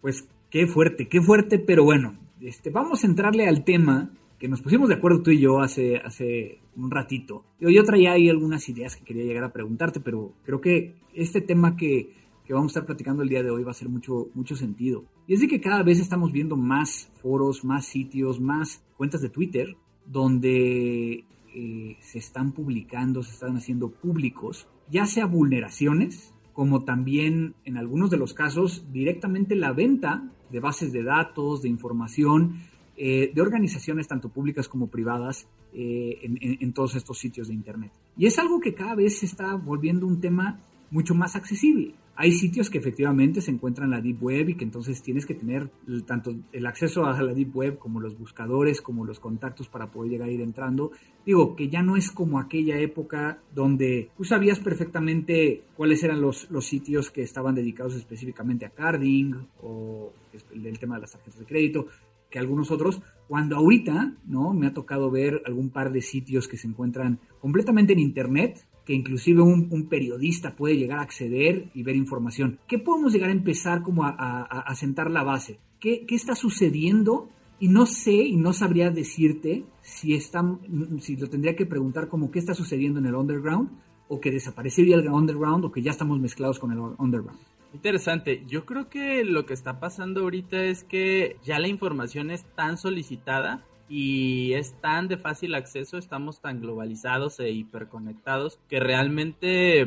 Pues 0.00 0.28
qué 0.50 0.66
fuerte, 0.66 1.08
qué 1.08 1.20
fuerte, 1.20 1.58
pero 1.58 1.84
bueno, 1.84 2.18
este, 2.40 2.70
vamos 2.70 3.04
a 3.04 3.06
entrarle 3.06 3.48
al 3.48 3.64
tema 3.64 4.10
que 4.38 4.48
nos 4.48 4.60
pusimos 4.60 4.88
de 4.88 4.96
acuerdo 4.96 5.22
tú 5.22 5.30
y 5.30 5.40
yo 5.40 5.60
hace, 5.60 5.96
hace 5.96 6.58
un 6.76 6.90
ratito. 6.90 7.44
Yo, 7.60 7.70
yo 7.70 7.84
traía 7.84 8.12
ahí 8.12 8.28
algunas 8.28 8.68
ideas 8.68 8.96
que 8.96 9.04
quería 9.04 9.24
llegar 9.24 9.44
a 9.44 9.52
preguntarte, 9.52 10.00
pero 10.00 10.32
creo 10.44 10.60
que 10.60 10.96
este 11.14 11.40
tema 11.40 11.76
que, 11.76 12.14
que 12.44 12.52
vamos 12.52 12.70
a 12.70 12.72
estar 12.72 12.86
platicando 12.86 13.22
el 13.22 13.28
día 13.28 13.42
de 13.42 13.50
hoy 13.50 13.62
va 13.62 13.70
a 13.70 13.74
ser 13.74 13.88
mucho, 13.88 14.28
mucho 14.34 14.56
sentido. 14.56 15.04
Y 15.26 15.34
es 15.34 15.40
de 15.40 15.48
que 15.48 15.60
cada 15.60 15.82
vez 15.82 15.98
estamos 15.98 16.30
viendo 16.32 16.56
más 16.56 17.10
foros, 17.22 17.64
más 17.64 17.86
sitios, 17.86 18.40
más 18.40 18.84
cuentas 18.96 19.22
de 19.22 19.30
Twitter, 19.30 19.76
donde 20.04 21.24
eh, 21.54 21.96
se 22.00 22.18
están 22.18 22.52
publicando, 22.52 23.22
se 23.22 23.32
están 23.32 23.56
haciendo 23.56 23.90
públicos, 23.90 24.66
ya 24.90 25.06
sea 25.06 25.26
vulneraciones, 25.26 26.34
como 26.52 26.84
también 26.84 27.54
en 27.64 27.76
algunos 27.76 28.10
de 28.10 28.16
los 28.16 28.34
casos 28.34 28.84
directamente 28.92 29.54
la 29.54 29.72
venta 29.72 30.30
de 30.50 30.60
bases 30.60 30.92
de 30.92 31.02
datos, 31.02 31.62
de 31.62 31.68
información, 31.68 32.60
eh, 32.96 33.32
de 33.34 33.42
organizaciones 33.42 34.06
tanto 34.06 34.28
públicas 34.28 34.68
como 34.68 34.86
privadas 34.86 35.48
eh, 35.72 36.20
en, 36.22 36.72
todos 36.72 36.94
estos 36.94 37.18
sitios 37.18 37.48
de 37.48 37.54
Internet. 37.54 37.90
Y 38.16 38.26
es 38.26 38.38
algo 38.38 38.60
que 38.60 38.74
cada 38.74 38.94
vez 38.94 39.18
se 39.18 39.26
está 39.26 39.56
volviendo 39.56 40.06
un 40.06 40.20
tema 40.20 40.60
mucho 40.94 41.14
más 41.16 41.34
accesible. 41.34 41.96
Hay 42.14 42.30
sitios 42.30 42.70
que 42.70 42.78
efectivamente 42.78 43.40
se 43.40 43.50
encuentran 43.50 43.86
en 43.86 43.90
la 43.90 44.00
Deep 44.00 44.22
Web 44.22 44.50
y 44.50 44.54
que 44.54 44.62
entonces 44.62 45.02
tienes 45.02 45.26
que 45.26 45.34
tener 45.34 45.68
tanto 46.06 46.32
el 46.52 46.66
acceso 46.66 47.04
a 47.04 47.20
la 47.20 47.34
Deep 47.34 47.56
Web 47.56 47.78
como 47.78 48.00
los 48.00 48.16
buscadores, 48.16 48.80
como 48.80 49.04
los 49.04 49.18
contactos 49.18 49.66
para 49.66 49.90
poder 49.90 50.12
llegar 50.12 50.28
a 50.28 50.32
ir 50.32 50.40
entrando. 50.40 50.92
Digo, 51.26 51.56
que 51.56 51.68
ya 51.68 51.82
no 51.82 51.96
es 51.96 52.12
como 52.12 52.38
aquella 52.38 52.78
época 52.78 53.40
donde 53.52 54.10
tú 54.16 54.22
sabías 54.22 54.60
perfectamente 54.60 55.64
cuáles 55.76 56.04
eran 56.04 56.20
los, 56.20 56.48
los 56.52 56.64
sitios 56.64 57.10
que 57.10 57.22
estaban 57.22 57.56
dedicados 57.56 57.96
específicamente 57.96 58.64
a 58.64 58.70
carding 58.70 59.34
o 59.60 60.12
el 60.52 60.78
tema 60.78 60.94
de 60.94 61.00
las 61.00 61.10
tarjetas 61.10 61.40
de 61.40 61.46
crédito 61.46 61.88
que 62.30 62.38
algunos 62.38 62.72
otros, 62.72 63.00
cuando 63.28 63.56
ahorita, 63.56 64.12
¿no? 64.26 64.52
Me 64.54 64.66
ha 64.66 64.74
tocado 64.74 65.08
ver 65.08 65.42
algún 65.46 65.70
par 65.70 65.92
de 65.92 66.02
sitios 66.02 66.48
que 66.48 66.56
se 66.56 66.66
encuentran 66.66 67.20
completamente 67.40 67.92
en 67.92 68.00
internet, 68.00 68.66
que 68.84 68.92
inclusive 68.92 69.42
un, 69.42 69.88
periodista 69.88 70.54
puede 70.56 70.76
llegar 70.76 70.98
a 70.98 71.02
acceder 71.02 71.70
y 71.74 71.82
ver 71.82 71.96
información. 71.96 72.58
¿Qué 72.66 72.78
podemos 72.78 73.12
llegar 73.12 73.30
a 73.30 73.32
empezar 73.32 73.82
como 73.82 74.04
a, 74.04 74.74
sentar 74.74 75.10
la 75.10 75.22
base? 75.22 75.58
¿Qué, 75.80 76.04
está 76.10 76.34
sucediendo? 76.34 77.28
Y 77.60 77.68
no 77.68 77.86
sé 77.86 78.12
y 78.12 78.36
no 78.36 78.52
sabría 78.52 78.90
decirte 78.90 79.64
si, 79.80 80.14
están, 80.14 80.58
si 81.00 81.16
lo 81.16 81.28
tendría 81.28 81.56
que 81.56 81.66
preguntar 81.66 82.08
como 82.08 82.30
qué 82.30 82.38
está 82.38 82.54
sucediendo 82.54 82.98
en 82.98 83.06
el 83.06 83.14
underground 83.14 83.70
o 84.08 84.20
que 84.20 84.30
desaparecería 84.30 84.96
el 84.96 85.08
underground 85.08 85.64
o 85.64 85.72
que 85.72 85.80
ya 85.80 85.92
estamos 85.92 86.20
mezclados 86.20 86.58
con 86.58 86.72
el 86.72 86.78
underground. 86.78 87.38
Interesante. 87.72 88.44
Yo 88.46 88.66
creo 88.66 88.88
que 88.88 89.24
lo 89.24 89.46
que 89.46 89.54
está 89.54 89.80
pasando 89.80 90.22
ahorita 90.22 90.64
es 90.64 90.84
que 90.84 91.36
ya 91.42 91.58
la 91.58 91.68
información 91.68 92.30
es 92.30 92.44
tan 92.54 92.76
solicitada 92.76 93.64
y 93.88 94.54
es 94.54 94.80
tan 94.80 95.08
de 95.08 95.18
fácil 95.18 95.54
acceso, 95.54 95.98
estamos 95.98 96.40
tan 96.40 96.60
globalizados 96.60 97.38
e 97.40 97.50
hiperconectados 97.50 98.58
que 98.68 98.80
realmente 98.80 99.86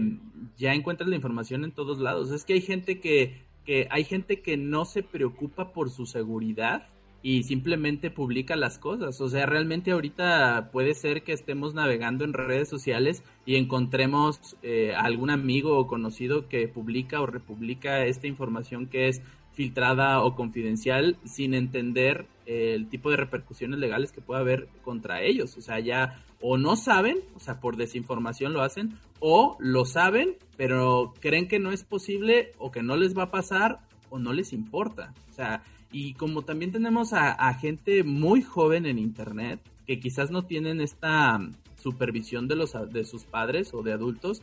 ya 0.57 0.73
encuentras 0.73 1.09
la 1.09 1.15
información 1.15 1.63
en 1.63 1.71
todos 1.71 1.99
lados. 1.99 2.31
Es 2.31 2.45
que 2.45 2.53
hay 2.53 2.61
gente 2.61 2.99
que, 2.99 3.45
que 3.65 3.87
hay 3.89 4.03
gente 4.03 4.41
que 4.41 4.57
no 4.57 4.85
se 4.85 5.03
preocupa 5.03 5.73
por 5.73 5.89
su 5.89 6.05
seguridad 6.05 6.89
y 7.23 7.43
simplemente 7.43 8.11
publica 8.11 8.55
las 8.55 8.77
cosas. 8.77 9.19
O 9.19 9.29
sea, 9.29 9.45
realmente 9.45 9.91
ahorita 9.91 10.69
puede 10.71 10.93
ser 10.93 11.23
que 11.23 11.33
estemos 11.33 11.73
navegando 11.73 12.23
en 12.23 12.33
redes 12.33 12.69
sociales 12.69 13.23
y 13.45 13.55
encontremos 13.55 14.55
eh, 14.61 14.93
algún 14.95 15.29
amigo 15.29 15.77
o 15.77 15.87
conocido 15.87 16.47
que 16.47 16.67
publica 16.67 17.19
o 17.19 17.25
republica 17.25 18.05
esta 18.05 18.27
información 18.27 18.87
que 18.87 19.07
es 19.07 19.21
filtrada 19.57 20.23
o 20.23 20.35
confidencial 20.35 21.17
sin 21.25 21.55
entender 21.55 22.27
el 22.45 22.87
tipo 22.89 23.09
de 23.09 23.17
repercusiones 23.17 23.79
legales 23.79 24.11
que 24.11 24.21
puede 24.21 24.39
haber 24.39 24.67
contra 24.83 25.23
ellos. 25.23 25.57
O 25.57 25.61
sea, 25.61 25.79
ya 25.79 26.23
o 26.39 26.59
no 26.59 26.75
saben, 26.75 27.17
o 27.35 27.39
sea, 27.39 27.59
por 27.59 27.75
desinformación 27.75 28.53
lo 28.53 28.61
hacen, 28.61 28.99
o 29.19 29.57
lo 29.59 29.83
saben, 29.85 30.35
pero 30.57 31.15
creen 31.19 31.47
que 31.47 31.57
no 31.57 31.71
es 31.71 31.83
posible 31.83 32.51
o 32.59 32.69
que 32.69 32.83
no 32.83 32.97
les 32.97 33.17
va 33.17 33.23
a 33.23 33.31
pasar 33.31 33.79
o 34.11 34.19
no 34.19 34.31
les 34.31 34.53
importa. 34.53 35.11
O 35.31 35.33
sea, 35.33 35.63
y 35.91 36.13
como 36.13 36.43
también 36.43 36.71
tenemos 36.71 37.11
a, 37.13 37.51
gente 37.55 38.03
muy 38.03 38.43
joven 38.43 38.85
en 38.85 38.99
Internet, 38.99 39.59
que 39.87 39.99
quizás 39.99 40.29
no 40.29 40.45
tienen 40.45 40.81
esta 40.81 41.39
supervisión 41.91 42.47
de 42.47 42.55
los 42.55 42.73
de 42.91 43.05
sus 43.05 43.23
padres 43.23 43.73
o 43.73 43.81
de 43.81 43.93
adultos, 43.93 44.41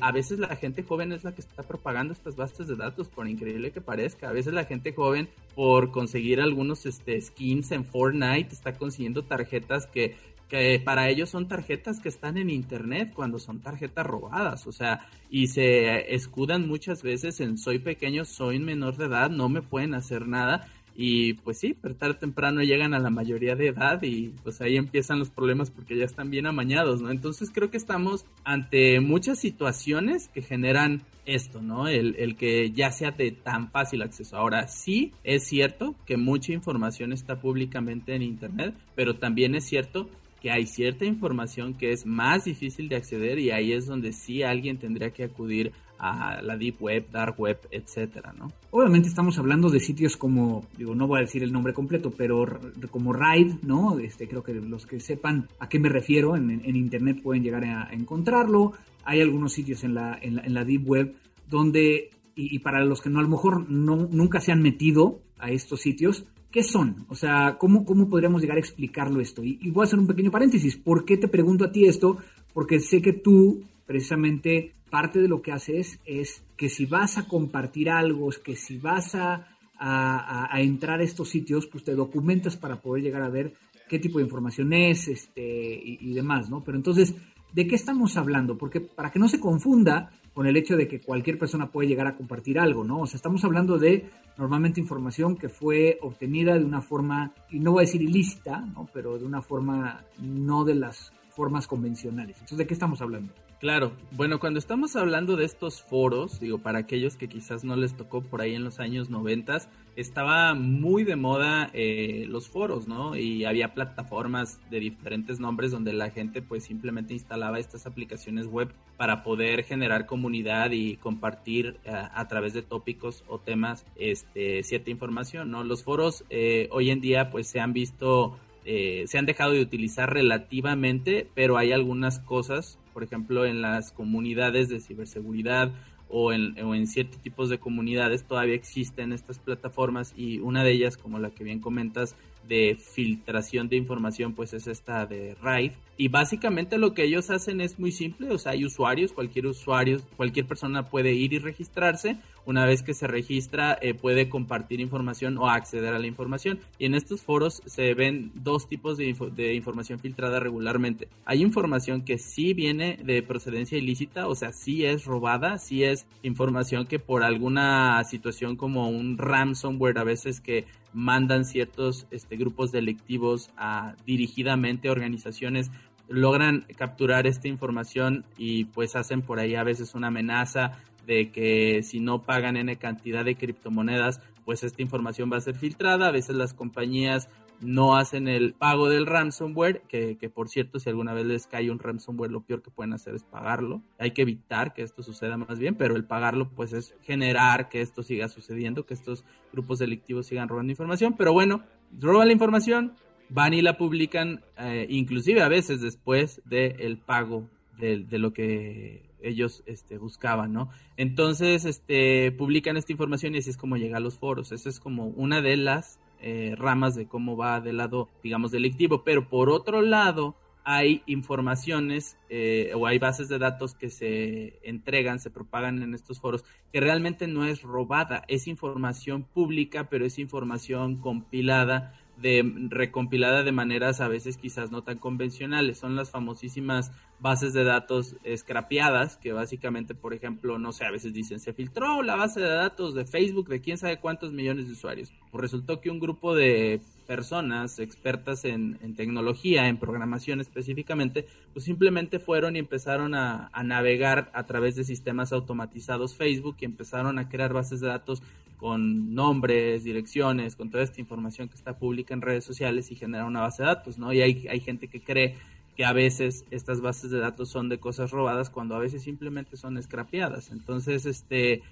a 0.00 0.12
veces 0.12 0.38
la 0.38 0.54
gente 0.56 0.82
joven 0.82 1.12
es 1.12 1.24
la 1.24 1.34
que 1.34 1.40
está 1.40 1.62
propagando 1.62 2.12
estas 2.12 2.36
bases 2.36 2.68
de 2.68 2.76
datos, 2.76 3.08
por 3.08 3.26
increíble 3.26 3.72
que 3.72 3.80
parezca. 3.80 4.28
A 4.28 4.32
veces 4.32 4.52
la 4.52 4.64
gente 4.64 4.92
joven, 4.92 5.28
por 5.54 5.90
conseguir 5.90 6.40
algunos 6.40 6.84
este, 6.84 7.20
skins 7.20 7.72
en 7.72 7.84
Fortnite, 7.84 8.52
está 8.52 8.74
consiguiendo 8.74 9.22
tarjetas 9.24 9.86
que 9.86 10.16
que 10.48 10.78
para 10.78 11.08
ellos 11.08 11.30
son 11.30 11.48
tarjetas 11.48 12.00
que 12.00 12.10
están 12.10 12.36
en 12.36 12.50
internet 12.50 13.12
cuando 13.14 13.38
son 13.38 13.60
tarjetas 13.60 14.06
robadas, 14.06 14.66
o 14.66 14.72
sea, 14.72 15.08
y 15.30 15.48
se 15.48 16.14
escudan 16.14 16.68
muchas 16.68 17.02
veces 17.02 17.40
en 17.40 17.56
soy 17.56 17.78
pequeño, 17.78 18.26
soy 18.26 18.58
menor 18.58 18.96
de 18.98 19.06
edad, 19.06 19.30
no 19.30 19.48
me 19.48 19.62
pueden 19.62 19.94
hacer 19.94 20.28
nada 20.28 20.68
y 20.96 21.34
pues 21.34 21.58
sí, 21.58 21.76
pero 21.80 21.96
tarde 21.96 22.14
o 22.14 22.18
temprano 22.18 22.62
llegan 22.62 22.94
a 22.94 23.00
la 23.00 23.10
mayoría 23.10 23.56
de 23.56 23.68
edad 23.68 24.00
y 24.02 24.28
pues 24.42 24.60
ahí 24.60 24.76
empiezan 24.76 25.18
los 25.18 25.30
problemas 25.30 25.70
porque 25.70 25.96
ya 25.96 26.04
están 26.04 26.30
bien 26.30 26.46
amañados, 26.46 27.02
¿no? 27.02 27.10
Entonces 27.10 27.50
creo 27.52 27.70
que 27.70 27.76
estamos 27.76 28.24
ante 28.44 29.00
muchas 29.00 29.40
situaciones 29.40 30.28
que 30.28 30.42
generan 30.42 31.02
esto, 31.26 31.60
¿no? 31.62 31.88
El, 31.88 32.14
el 32.16 32.36
que 32.36 32.70
ya 32.70 32.92
sea 32.92 33.10
de 33.10 33.32
tan 33.32 33.70
fácil 33.70 34.02
acceso. 34.02 34.36
Ahora, 34.36 34.68
sí 34.68 35.12
es 35.24 35.46
cierto 35.46 35.96
que 36.06 36.16
mucha 36.16 36.52
información 36.52 37.12
está 37.12 37.40
públicamente 37.40 38.14
en 38.14 38.22
Internet, 38.22 38.74
pero 38.94 39.16
también 39.16 39.54
es 39.54 39.64
cierto 39.64 40.08
que 40.44 40.50
hay 40.50 40.66
cierta 40.66 41.06
información 41.06 41.72
que 41.72 41.92
es 41.92 42.04
más 42.04 42.44
difícil 42.44 42.90
de 42.90 42.96
acceder 42.96 43.38
y 43.38 43.50
ahí 43.50 43.72
es 43.72 43.86
donde 43.86 44.12
sí 44.12 44.42
alguien 44.42 44.76
tendría 44.76 45.08
que 45.10 45.24
acudir 45.24 45.72
a 45.98 46.42
la 46.42 46.56
deep 46.56 46.80
web, 46.80 47.06
dark 47.10 47.38
web, 47.38 47.58
etcétera, 47.70 48.34
¿no? 48.36 48.52
Obviamente 48.70 49.08
estamos 49.08 49.38
hablando 49.38 49.70
de 49.70 49.80
sitios 49.80 50.16
como, 50.16 50.66
digo, 50.76 50.94
no 50.94 51.06
voy 51.06 51.18
a 51.18 51.22
decir 51.22 51.42
el 51.42 51.52
nombre 51.52 51.72
completo, 51.72 52.10
pero 52.10 52.46
como 52.90 53.12
Ride, 53.12 53.58
¿no? 53.62 53.98
Este, 53.98 54.28
creo 54.28 54.42
que 54.42 54.54
los 54.54 54.86
que 54.86 55.00
sepan 55.00 55.48
a 55.58 55.68
qué 55.68 55.78
me 55.78 55.88
refiero 55.88 56.36
en, 56.36 56.50
internet 56.76 57.22
pueden 57.22 57.42
llegar 57.42 57.64
a, 57.64 57.92
encontrarlo. 57.92 58.72
Hay 59.04 59.20
algunos 59.20 59.52
sitios 59.52 59.84
en 59.84 59.94
la, 59.94 60.18
en 60.20 60.52
la, 60.52 60.64
deep 60.64 60.88
web 60.88 61.14
donde, 61.48 62.10
y, 62.34 62.58
para 62.60 62.84
los 62.84 63.00
que 63.00 63.10
no 63.10 63.20
a 63.20 63.22
lo 63.22 63.28
mejor 63.28 63.70
no, 63.70 64.08
nunca 64.10 64.40
se 64.40 64.52
han 64.52 64.62
metido 64.62 65.20
a 65.38 65.50
estos 65.50 65.80
sitios, 65.80 66.26
¿Qué 66.54 66.62
son? 66.62 67.04
O 67.08 67.16
sea, 67.16 67.56
¿cómo, 67.58 67.84
¿cómo 67.84 68.08
podríamos 68.08 68.40
llegar 68.40 68.58
a 68.58 68.60
explicarlo 68.60 69.20
esto? 69.20 69.42
Y, 69.42 69.58
voy 69.72 69.82
a 69.82 69.86
hacer 69.86 69.98
un 69.98 70.06
pequeño 70.06 70.30
paréntesis. 70.30 70.76
¿Por 70.76 71.04
qué 71.04 71.16
te 71.16 71.26
pregunto 71.26 71.64
a 71.64 71.72
ti 71.72 71.84
esto? 71.84 72.18
Porque 72.52 72.78
sé 72.78 73.02
que 73.02 73.12
tú, 73.12 73.64
precisamente, 73.84 74.72
parte 74.94 75.20
de 75.20 75.26
lo 75.26 75.42
que 75.42 75.50
haces 75.50 75.98
es 76.04 76.44
que 76.56 76.68
si 76.68 76.86
vas 76.86 77.18
a 77.18 77.26
compartir 77.26 77.90
algo, 77.90 78.30
que 78.44 78.54
si 78.54 78.78
vas 78.78 79.16
a, 79.16 79.48
a, 79.76 80.60
entrar 80.60 81.00
a 81.00 81.02
estos 81.02 81.30
sitios, 81.30 81.66
pues 81.66 81.82
te 81.82 81.96
documentas 81.96 82.56
para 82.56 82.80
poder 82.80 83.02
llegar 83.02 83.24
a 83.24 83.28
ver 83.28 83.54
qué 83.88 83.98
tipo 83.98 84.18
de 84.18 84.24
información 84.24 84.72
es 84.72 85.08
este, 85.08 85.42
y, 85.42 85.98
y 86.00 86.14
demás, 86.14 86.48
¿no? 86.48 86.62
Pero 86.62 86.76
entonces, 86.78 87.12
¿de 87.52 87.66
qué 87.66 87.74
estamos 87.74 88.16
hablando? 88.16 88.56
Porque 88.56 88.80
para 88.80 89.10
que 89.10 89.18
no 89.18 89.26
se 89.26 89.40
confunda, 89.40 90.12
con 90.32 90.46
el 90.46 90.56
hecho 90.56 90.76
de 90.76 90.86
que 90.86 91.00
cualquier 91.00 91.40
persona 91.40 91.72
puede 91.72 91.88
llegar 91.88 92.06
a 92.06 92.14
compartir 92.14 92.60
algo, 92.60 92.84
¿no? 92.84 93.00
O 93.00 93.06
sea, 93.08 93.16
estamos 93.16 93.44
hablando 93.44 93.78
de 93.78 94.08
normalmente 94.38 94.80
información 94.80 95.36
que 95.36 95.48
fue 95.48 95.98
obtenida 96.02 96.56
de 96.56 96.64
una 96.64 96.82
forma, 96.82 97.34
y 97.50 97.58
no 97.58 97.72
voy 97.72 97.82
a 97.82 97.86
decir 97.86 98.00
ilícita, 98.00 98.60
¿no? 98.60 98.88
Pero 98.94 99.18
de 99.18 99.24
una 99.24 99.42
forma 99.42 100.04
no 100.20 100.62
de 100.64 100.76
las 100.76 101.12
formas 101.30 101.66
convencionales. 101.66 102.36
Entonces, 102.36 102.58
¿de 102.58 102.66
qué 102.68 102.74
estamos 102.74 103.02
hablando? 103.02 103.32
Claro, 103.64 103.92
bueno, 104.10 104.40
cuando 104.40 104.58
estamos 104.58 104.94
hablando 104.94 105.36
de 105.36 105.46
estos 105.46 105.80
foros, 105.80 106.38
digo, 106.38 106.58
para 106.58 106.80
aquellos 106.80 107.16
que 107.16 107.30
quizás 107.30 107.64
no 107.64 107.76
les 107.76 107.96
tocó 107.96 108.20
por 108.20 108.42
ahí 108.42 108.54
en 108.54 108.62
los 108.62 108.78
años 108.78 109.08
noventas, 109.08 109.70
estaba 109.96 110.52
muy 110.52 111.02
de 111.02 111.16
moda 111.16 111.70
eh, 111.72 112.26
los 112.28 112.46
foros, 112.46 112.88
¿no? 112.88 113.16
Y 113.16 113.46
había 113.46 113.72
plataformas 113.72 114.60
de 114.68 114.80
diferentes 114.80 115.40
nombres 115.40 115.70
donde 115.70 115.94
la 115.94 116.10
gente 116.10 116.42
pues 116.42 116.64
simplemente 116.64 117.14
instalaba 117.14 117.58
estas 117.58 117.86
aplicaciones 117.86 118.48
web 118.48 118.70
para 118.98 119.22
poder 119.22 119.64
generar 119.64 120.04
comunidad 120.04 120.72
y 120.72 120.96
compartir 120.98 121.78
eh, 121.86 121.90
a 121.90 122.28
través 122.28 122.52
de 122.52 122.60
tópicos 122.60 123.24
o 123.28 123.38
temas 123.38 123.86
este, 123.96 124.62
cierta 124.62 124.90
información, 124.90 125.50
¿no? 125.50 125.64
Los 125.64 125.84
foros 125.84 126.26
eh, 126.28 126.68
hoy 126.70 126.90
en 126.90 127.00
día 127.00 127.30
pues 127.30 127.46
se 127.46 127.60
han 127.60 127.72
visto 127.72 128.36
eh, 128.66 129.04
se 129.06 129.18
han 129.18 129.26
dejado 129.26 129.52
de 129.52 129.60
utilizar 129.60 130.12
relativamente, 130.12 131.28
pero 131.34 131.58
hay 131.58 131.72
algunas 131.72 132.18
cosas, 132.20 132.78
por 132.94 133.02
ejemplo, 133.02 133.44
en 133.44 133.60
las 133.60 133.92
comunidades 133.92 134.70
de 134.70 134.80
ciberseguridad 134.80 135.72
o 136.08 136.32
en, 136.32 136.58
o 136.64 136.74
en 136.74 136.86
ciertos 136.86 137.20
tipos 137.20 137.50
de 137.50 137.58
comunidades 137.58 138.24
todavía 138.24 138.54
existen 138.54 139.12
estas 139.12 139.38
plataformas 139.38 140.14
y 140.16 140.38
una 140.38 140.62
de 140.62 140.72
ellas, 140.72 140.96
como 140.96 141.18
la 141.18 141.30
que 141.30 141.44
bien 141.44 141.60
comentas, 141.60 142.16
de 142.48 142.76
filtración 142.78 143.68
de 143.68 143.76
información, 143.76 144.34
pues 144.34 144.52
es 144.52 144.66
esta 144.66 145.06
de 145.06 145.34
RAID. 145.42 145.72
Y 145.96 146.08
básicamente 146.08 146.78
lo 146.78 146.92
que 146.92 147.04
ellos 147.04 147.30
hacen 147.30 147.60
es 147.60 147.78
muy 147.78 147.92
simple, 147.92 148.30
o 148.30 148.38
sea, 148.38 148.52
hay 148.52 148.64
usuarios, 148.64 149.12
cualquier 149.12 149.46
usuario, 149.46 150.00
cualquier 150.16 150.46
persona 150.46 150.88
puede 150.88 151.12
ir 151.12 151.32
y 151.32 151.38
registrarse. 151.38 152.18
Una 152.46 152.66
vez 152.66 152.82
que 152.82 152.94
se 152.94 153.06
registra, 153.06 153.78
eh, 153.80 153.94
puede 153.94 154.28
compartir 154.28 154.80
información 154.80 155.38
o 155.38 155.48
acceder 155.48 155.94
a 155.94 155.98
la 155.98 156.06
información. 156.06 156.60
Y 156.78 156.86
en 156.86 156.94
estos 156.94 157.22
foros 157.22 157.62
se 157.66 157.94
ven 157.94 158.32
dos 158.34 158.68
tipos 158.68 158.98
de, 158.98 159.14
de 159.34 159.54
información 159.54 159.98
filtrada 159.98 160.40
regularmente. 160.40 161.08
Hay 161.24 161.42
información 161.42 162.02
que 162.02 162.18
sí 162.18 162.54
viene 162.54 162.98
de 163.02 163.22
procedencia 163.22 163.78
ilícita, 163.78 164.28
o 164.28 164.34
sea, 164.34 164.52
sí 164.52 164.84
es 164.84 165.04
robada, 165.04 165.58
sí 165.58 165.84
es 165.84 166.06
información 166.22 166.86
que 166.86 166.98
por 166.98 167.22
alguna 167.22 168.02
situación 168.04 168.56
como 168.56 168.88
un 168.88 169.18
ransomware 169.18 169.98
a 169.98 170.04
veces 170.04 170.40
que 170.40 170.66
mandan 170.92 171.44
ciertos 171.44 172.06
este, 172.10 172.36
grupos 172.36 172.72
delictivos 172.72 173.50
a 173.56 173.94
dirigidamente 174.06 174.90
organizaciones 174.90 175.70
logran 176.08 176.66
capturar 176.76 177.26
esta 177.26 177.48
información 177.48 178.24
y 178.36 178.66
pues 178.66 178.94
hacen 178.94 179.22
por 179.22 179.38
ahí 179.38 179.54
a 179.54 179.64
veces 179.64 179.94
una 179.94 180.08
amenaza 180.08 180.72
de 181.06 181.30
que 181.30 181.82
si 181.82 182.00
no 182.00 182.22
pagan 182.22 182.56
N 182.56 182.76
cantidad 182.76 183.24
de 183.24 183.36
criptomonedas, 183.36 184.20
pues 184.44 184.62
esta 184.62 184.82
información 184.82 185.30
va 185.32 185.38
a 185.38 185.40
ser 185.40 185.56
filtrada. 185.56 186.08
A 186.08 186.12
veces 186.12 186.36
las 186.36 186.54
compañías 186.54 187.28
no 187.60 187.96
hacen 187.96 188.28
el 188.28 188.54
pago 188.54 188.88
del 188.88 189.06
ransomware, 189.06 189.82
que, 189.88 190.16
que, 190.18 190.28
por 190.28 190.48
cierto, 190.48 190.78
si 190.78 190.90
alguna 190.90 191.14
vez 191.14 191.24
les 191.24 191.46
cae 191.46 191.70
un 191.70 191.78
ransomware, 191.78 192.30
lo 192.30 192.42
peor 192.42 192.62
que 192.62 192.70
pueden 192.70 192.92
hacer 192.92 193.14
es 193.14 193.24
pagarlo. 193.24 193.82
Hay 193.98 194.10
que 194.10 194.22
evitar 194.22 194.74
que 194.74 194.82
esto 194.82 195.02
suceda 195.02 195.36
más 195.36 195.58
bien, 195.58 195.74
pero 195.74 195.96
el 195.96 196.04
pagarlo 196.04 196.50
pues 196.50 196.72
es 196.72 196.94
generar 197.02 197.68
que 197.68 197.80
esto 197.80 198.02
siga 198.02 198.28
sucediendo, 198.28 198.84
que 198.84 198.94
estos 198.94 199.24
grupos 199.52 199.78
delictivos 199.78 200.26
sigan 200.26 200.48
robando 200.48 200.72
información. 200.72 201.14
Pero 201.16 201.32
bueno, 201.32 201.62
roban 201.98 202.28
la 202.28 202.32
información, 202.32 202.94
van 203.28 203.54
y 203.54 203.62
la 203.62 203.78
publican, 203.78 204.42
eh, 204.58 204.86
inclusive 204.90 205.42
a 205.42 205.48
veces 205.48 205.80
después 205.80 206.42
del 206.44 206.98
pago 206.98 207.48
de, 207.78 208.04
de, 208.04 208.18
lo 208.18 208.32
que 208.32 209.10
ellos 209.28 209.62
este, 209.66 209.98
buscaban, 209.98 210.52
¿no? 210.52 210.70
Entonces, 210.96 211.64
este, 211.64 212.32
publican 212.32 212.76
esta 212.76 212.92
información 212.92 213.34
y 213.34 213.38
así 213.38 213.50
es 213.50 213.56
como 213.56 213.76
llega 213.76 213.96
a 213.96 214.00
los 214.00 214.18
foros. 214.18 214.52
Esa 214.52 214.68
es 214.68 214.80
como 214.80 215.06
una 215.06 215.40
de 215.40 215.56
las 215.56 215.98
eh, 216.20 216.54
ramas 216.56 216.94
de 216.94 217.06
cómo 217.06 217.36
va 217.36 217.60
del 217.60 217.78
lado, 217.78 218.08
digamos, 218.22 218.50
delictivo. 218.50 219.04
Pero 219.04 219.28
por 219.28 219.50
otro 219.50 219.82
lado, 219.82 220.36
hay 220.64 221.02
informaciones 221.06 222.16
eh, 222.30 222.72
o 222.74 222.86
hay 222.86 222.98
bases 222.98 223.28
de 223.28 223.38
datos 223.38 223.74
que 223.74 223.90
se 223.90 224.58
entregan, 224.62 225.20
se 225.20 225.30
propagan 225.30 225.82
en 225.82 225.94
estos 225.94 226.20
foros, 226.20 226.44
que 226.72 226.80
realmente 226.80 227.26
no 227.26 227.44
es 227.44 227.62
robada, 227.62 228.24
es 228.28 228.48
información 228.48 229.24
pública, 229.24 229.88
pero 229.90 230.06
es 230.06 230.18
información 230.18 230.96
compilada 230.96 232.00
de 232.16 232.44
recompilada 232.68 233.42
de 233.42 233.52
maneras 233.52 234.00
a 234.00 234.08
veces 234.08 234.36
quizás 234.36 234.70
no 234.70 234.82
tan 234.82 234.98
convencionales. 234.98 235.78
Son 235.78 235.96
las 235.96 236.10
famosísimas 236.10 236.92
bases 237.18 237.52
de 237.52 237.64
datos 237.64 238.16
scrapeadas, 238.36 239.16
que 239.16 239.32
básicamente, 239.32 239.94
por 239.94 240.14
ejemplo, 240.14 240.58
no 240.58 240.72
sé, 240.72 240.84
a 240.84 240.90
veces 240.90 241.12
dicen, 241.12 241.40
se 241.40 241.52
filtró 241.52 242.02
la 242.02 242.16
base 242.16 242.40
de 242.40 242.48
datos 242.48 242.94
de 242.94 243.04
Facebook 243.04 243.48
de 243.48 243.60
quién 243.60 243.78
sabe 243.78 244.00
cuántos 244.00 244.32
millones 244.32 244.66
de 244.66 244.72
usuarios. 244.72 245.12
Resultó 245.32 245.80
que 245.80 245.90
un 245.90 246.00
grupo 246.00 246.34
de 246.34 246.80
personas 247.06 247.78
expertas 247.78 248.44
en, 248.44 248.78
tecnología, 248.96 249.68
en 249.68 249.78
programación 249.78 250.40
específicamente, 250.40 251.26
pues 251.52 251.64
simplemente 251.64 252.18
fueron 252.18 252.56
y 252.56 252.58
empezaron 252.58 253.14
a, 253.14 253.50
navegar 253.64 254.30
a 254.34 254.44
través 254.44 254.76
de 254.76 254.84
sistemas 254.84 255.32
automatizados 255.32 256.16
Facebook 256.16 256.56
y 256.60 256.64
empezaron 256.64 257.18
a 257.18 257.28
crear 257.28 257.52
bases 257.52 257.80
de 257.80 257.88
datos 257.88 258.22
con 258.56 259.14
nombres, 259.14 259.84
direcciones, 259.84 260.56
con 260.56 260.70
toda 260.70 260.84
esta 260.84 261.00
información 261.00 261.48
que 261.48 261.56
está 261.56 261.76
pública 261.76 262.14
en 262.14 262.22
redes 262.22 262.44
sociales 262.44 262.90
y 262.90 262.94
generar 262.94 263.26
una 263.26 263.40
base 263.40 263.62
de 263.62 263.68
datos, 263.68 263.98
¿no? 263.98 264.12
Y 264.12 264.22
hay, 264.22 264.46
hay 264.48 264.60
gente 264.60 264.88
que 264.88 265.00
cree 265.00 265.36
que 265.76 265.84
a 265.84 265.92
veces 265.92 266.44
estas 266.50 266.80
bases 266.80 267.10
de 267.10 267.18
datos 267.18 267.48
son 267.48 267.68
de 267.68 267.78
cosas 267.78 268.10
robadas 268.10 268.48
cuando 268.48 268.76
a 268.76 268.78
veces 268.78 269.02
simplemente 269.02 269.56
son 269.56 269.82
scrapeadas. 269.82 270.50
Entonces, 270.50 271.04
este, 271.04 271.62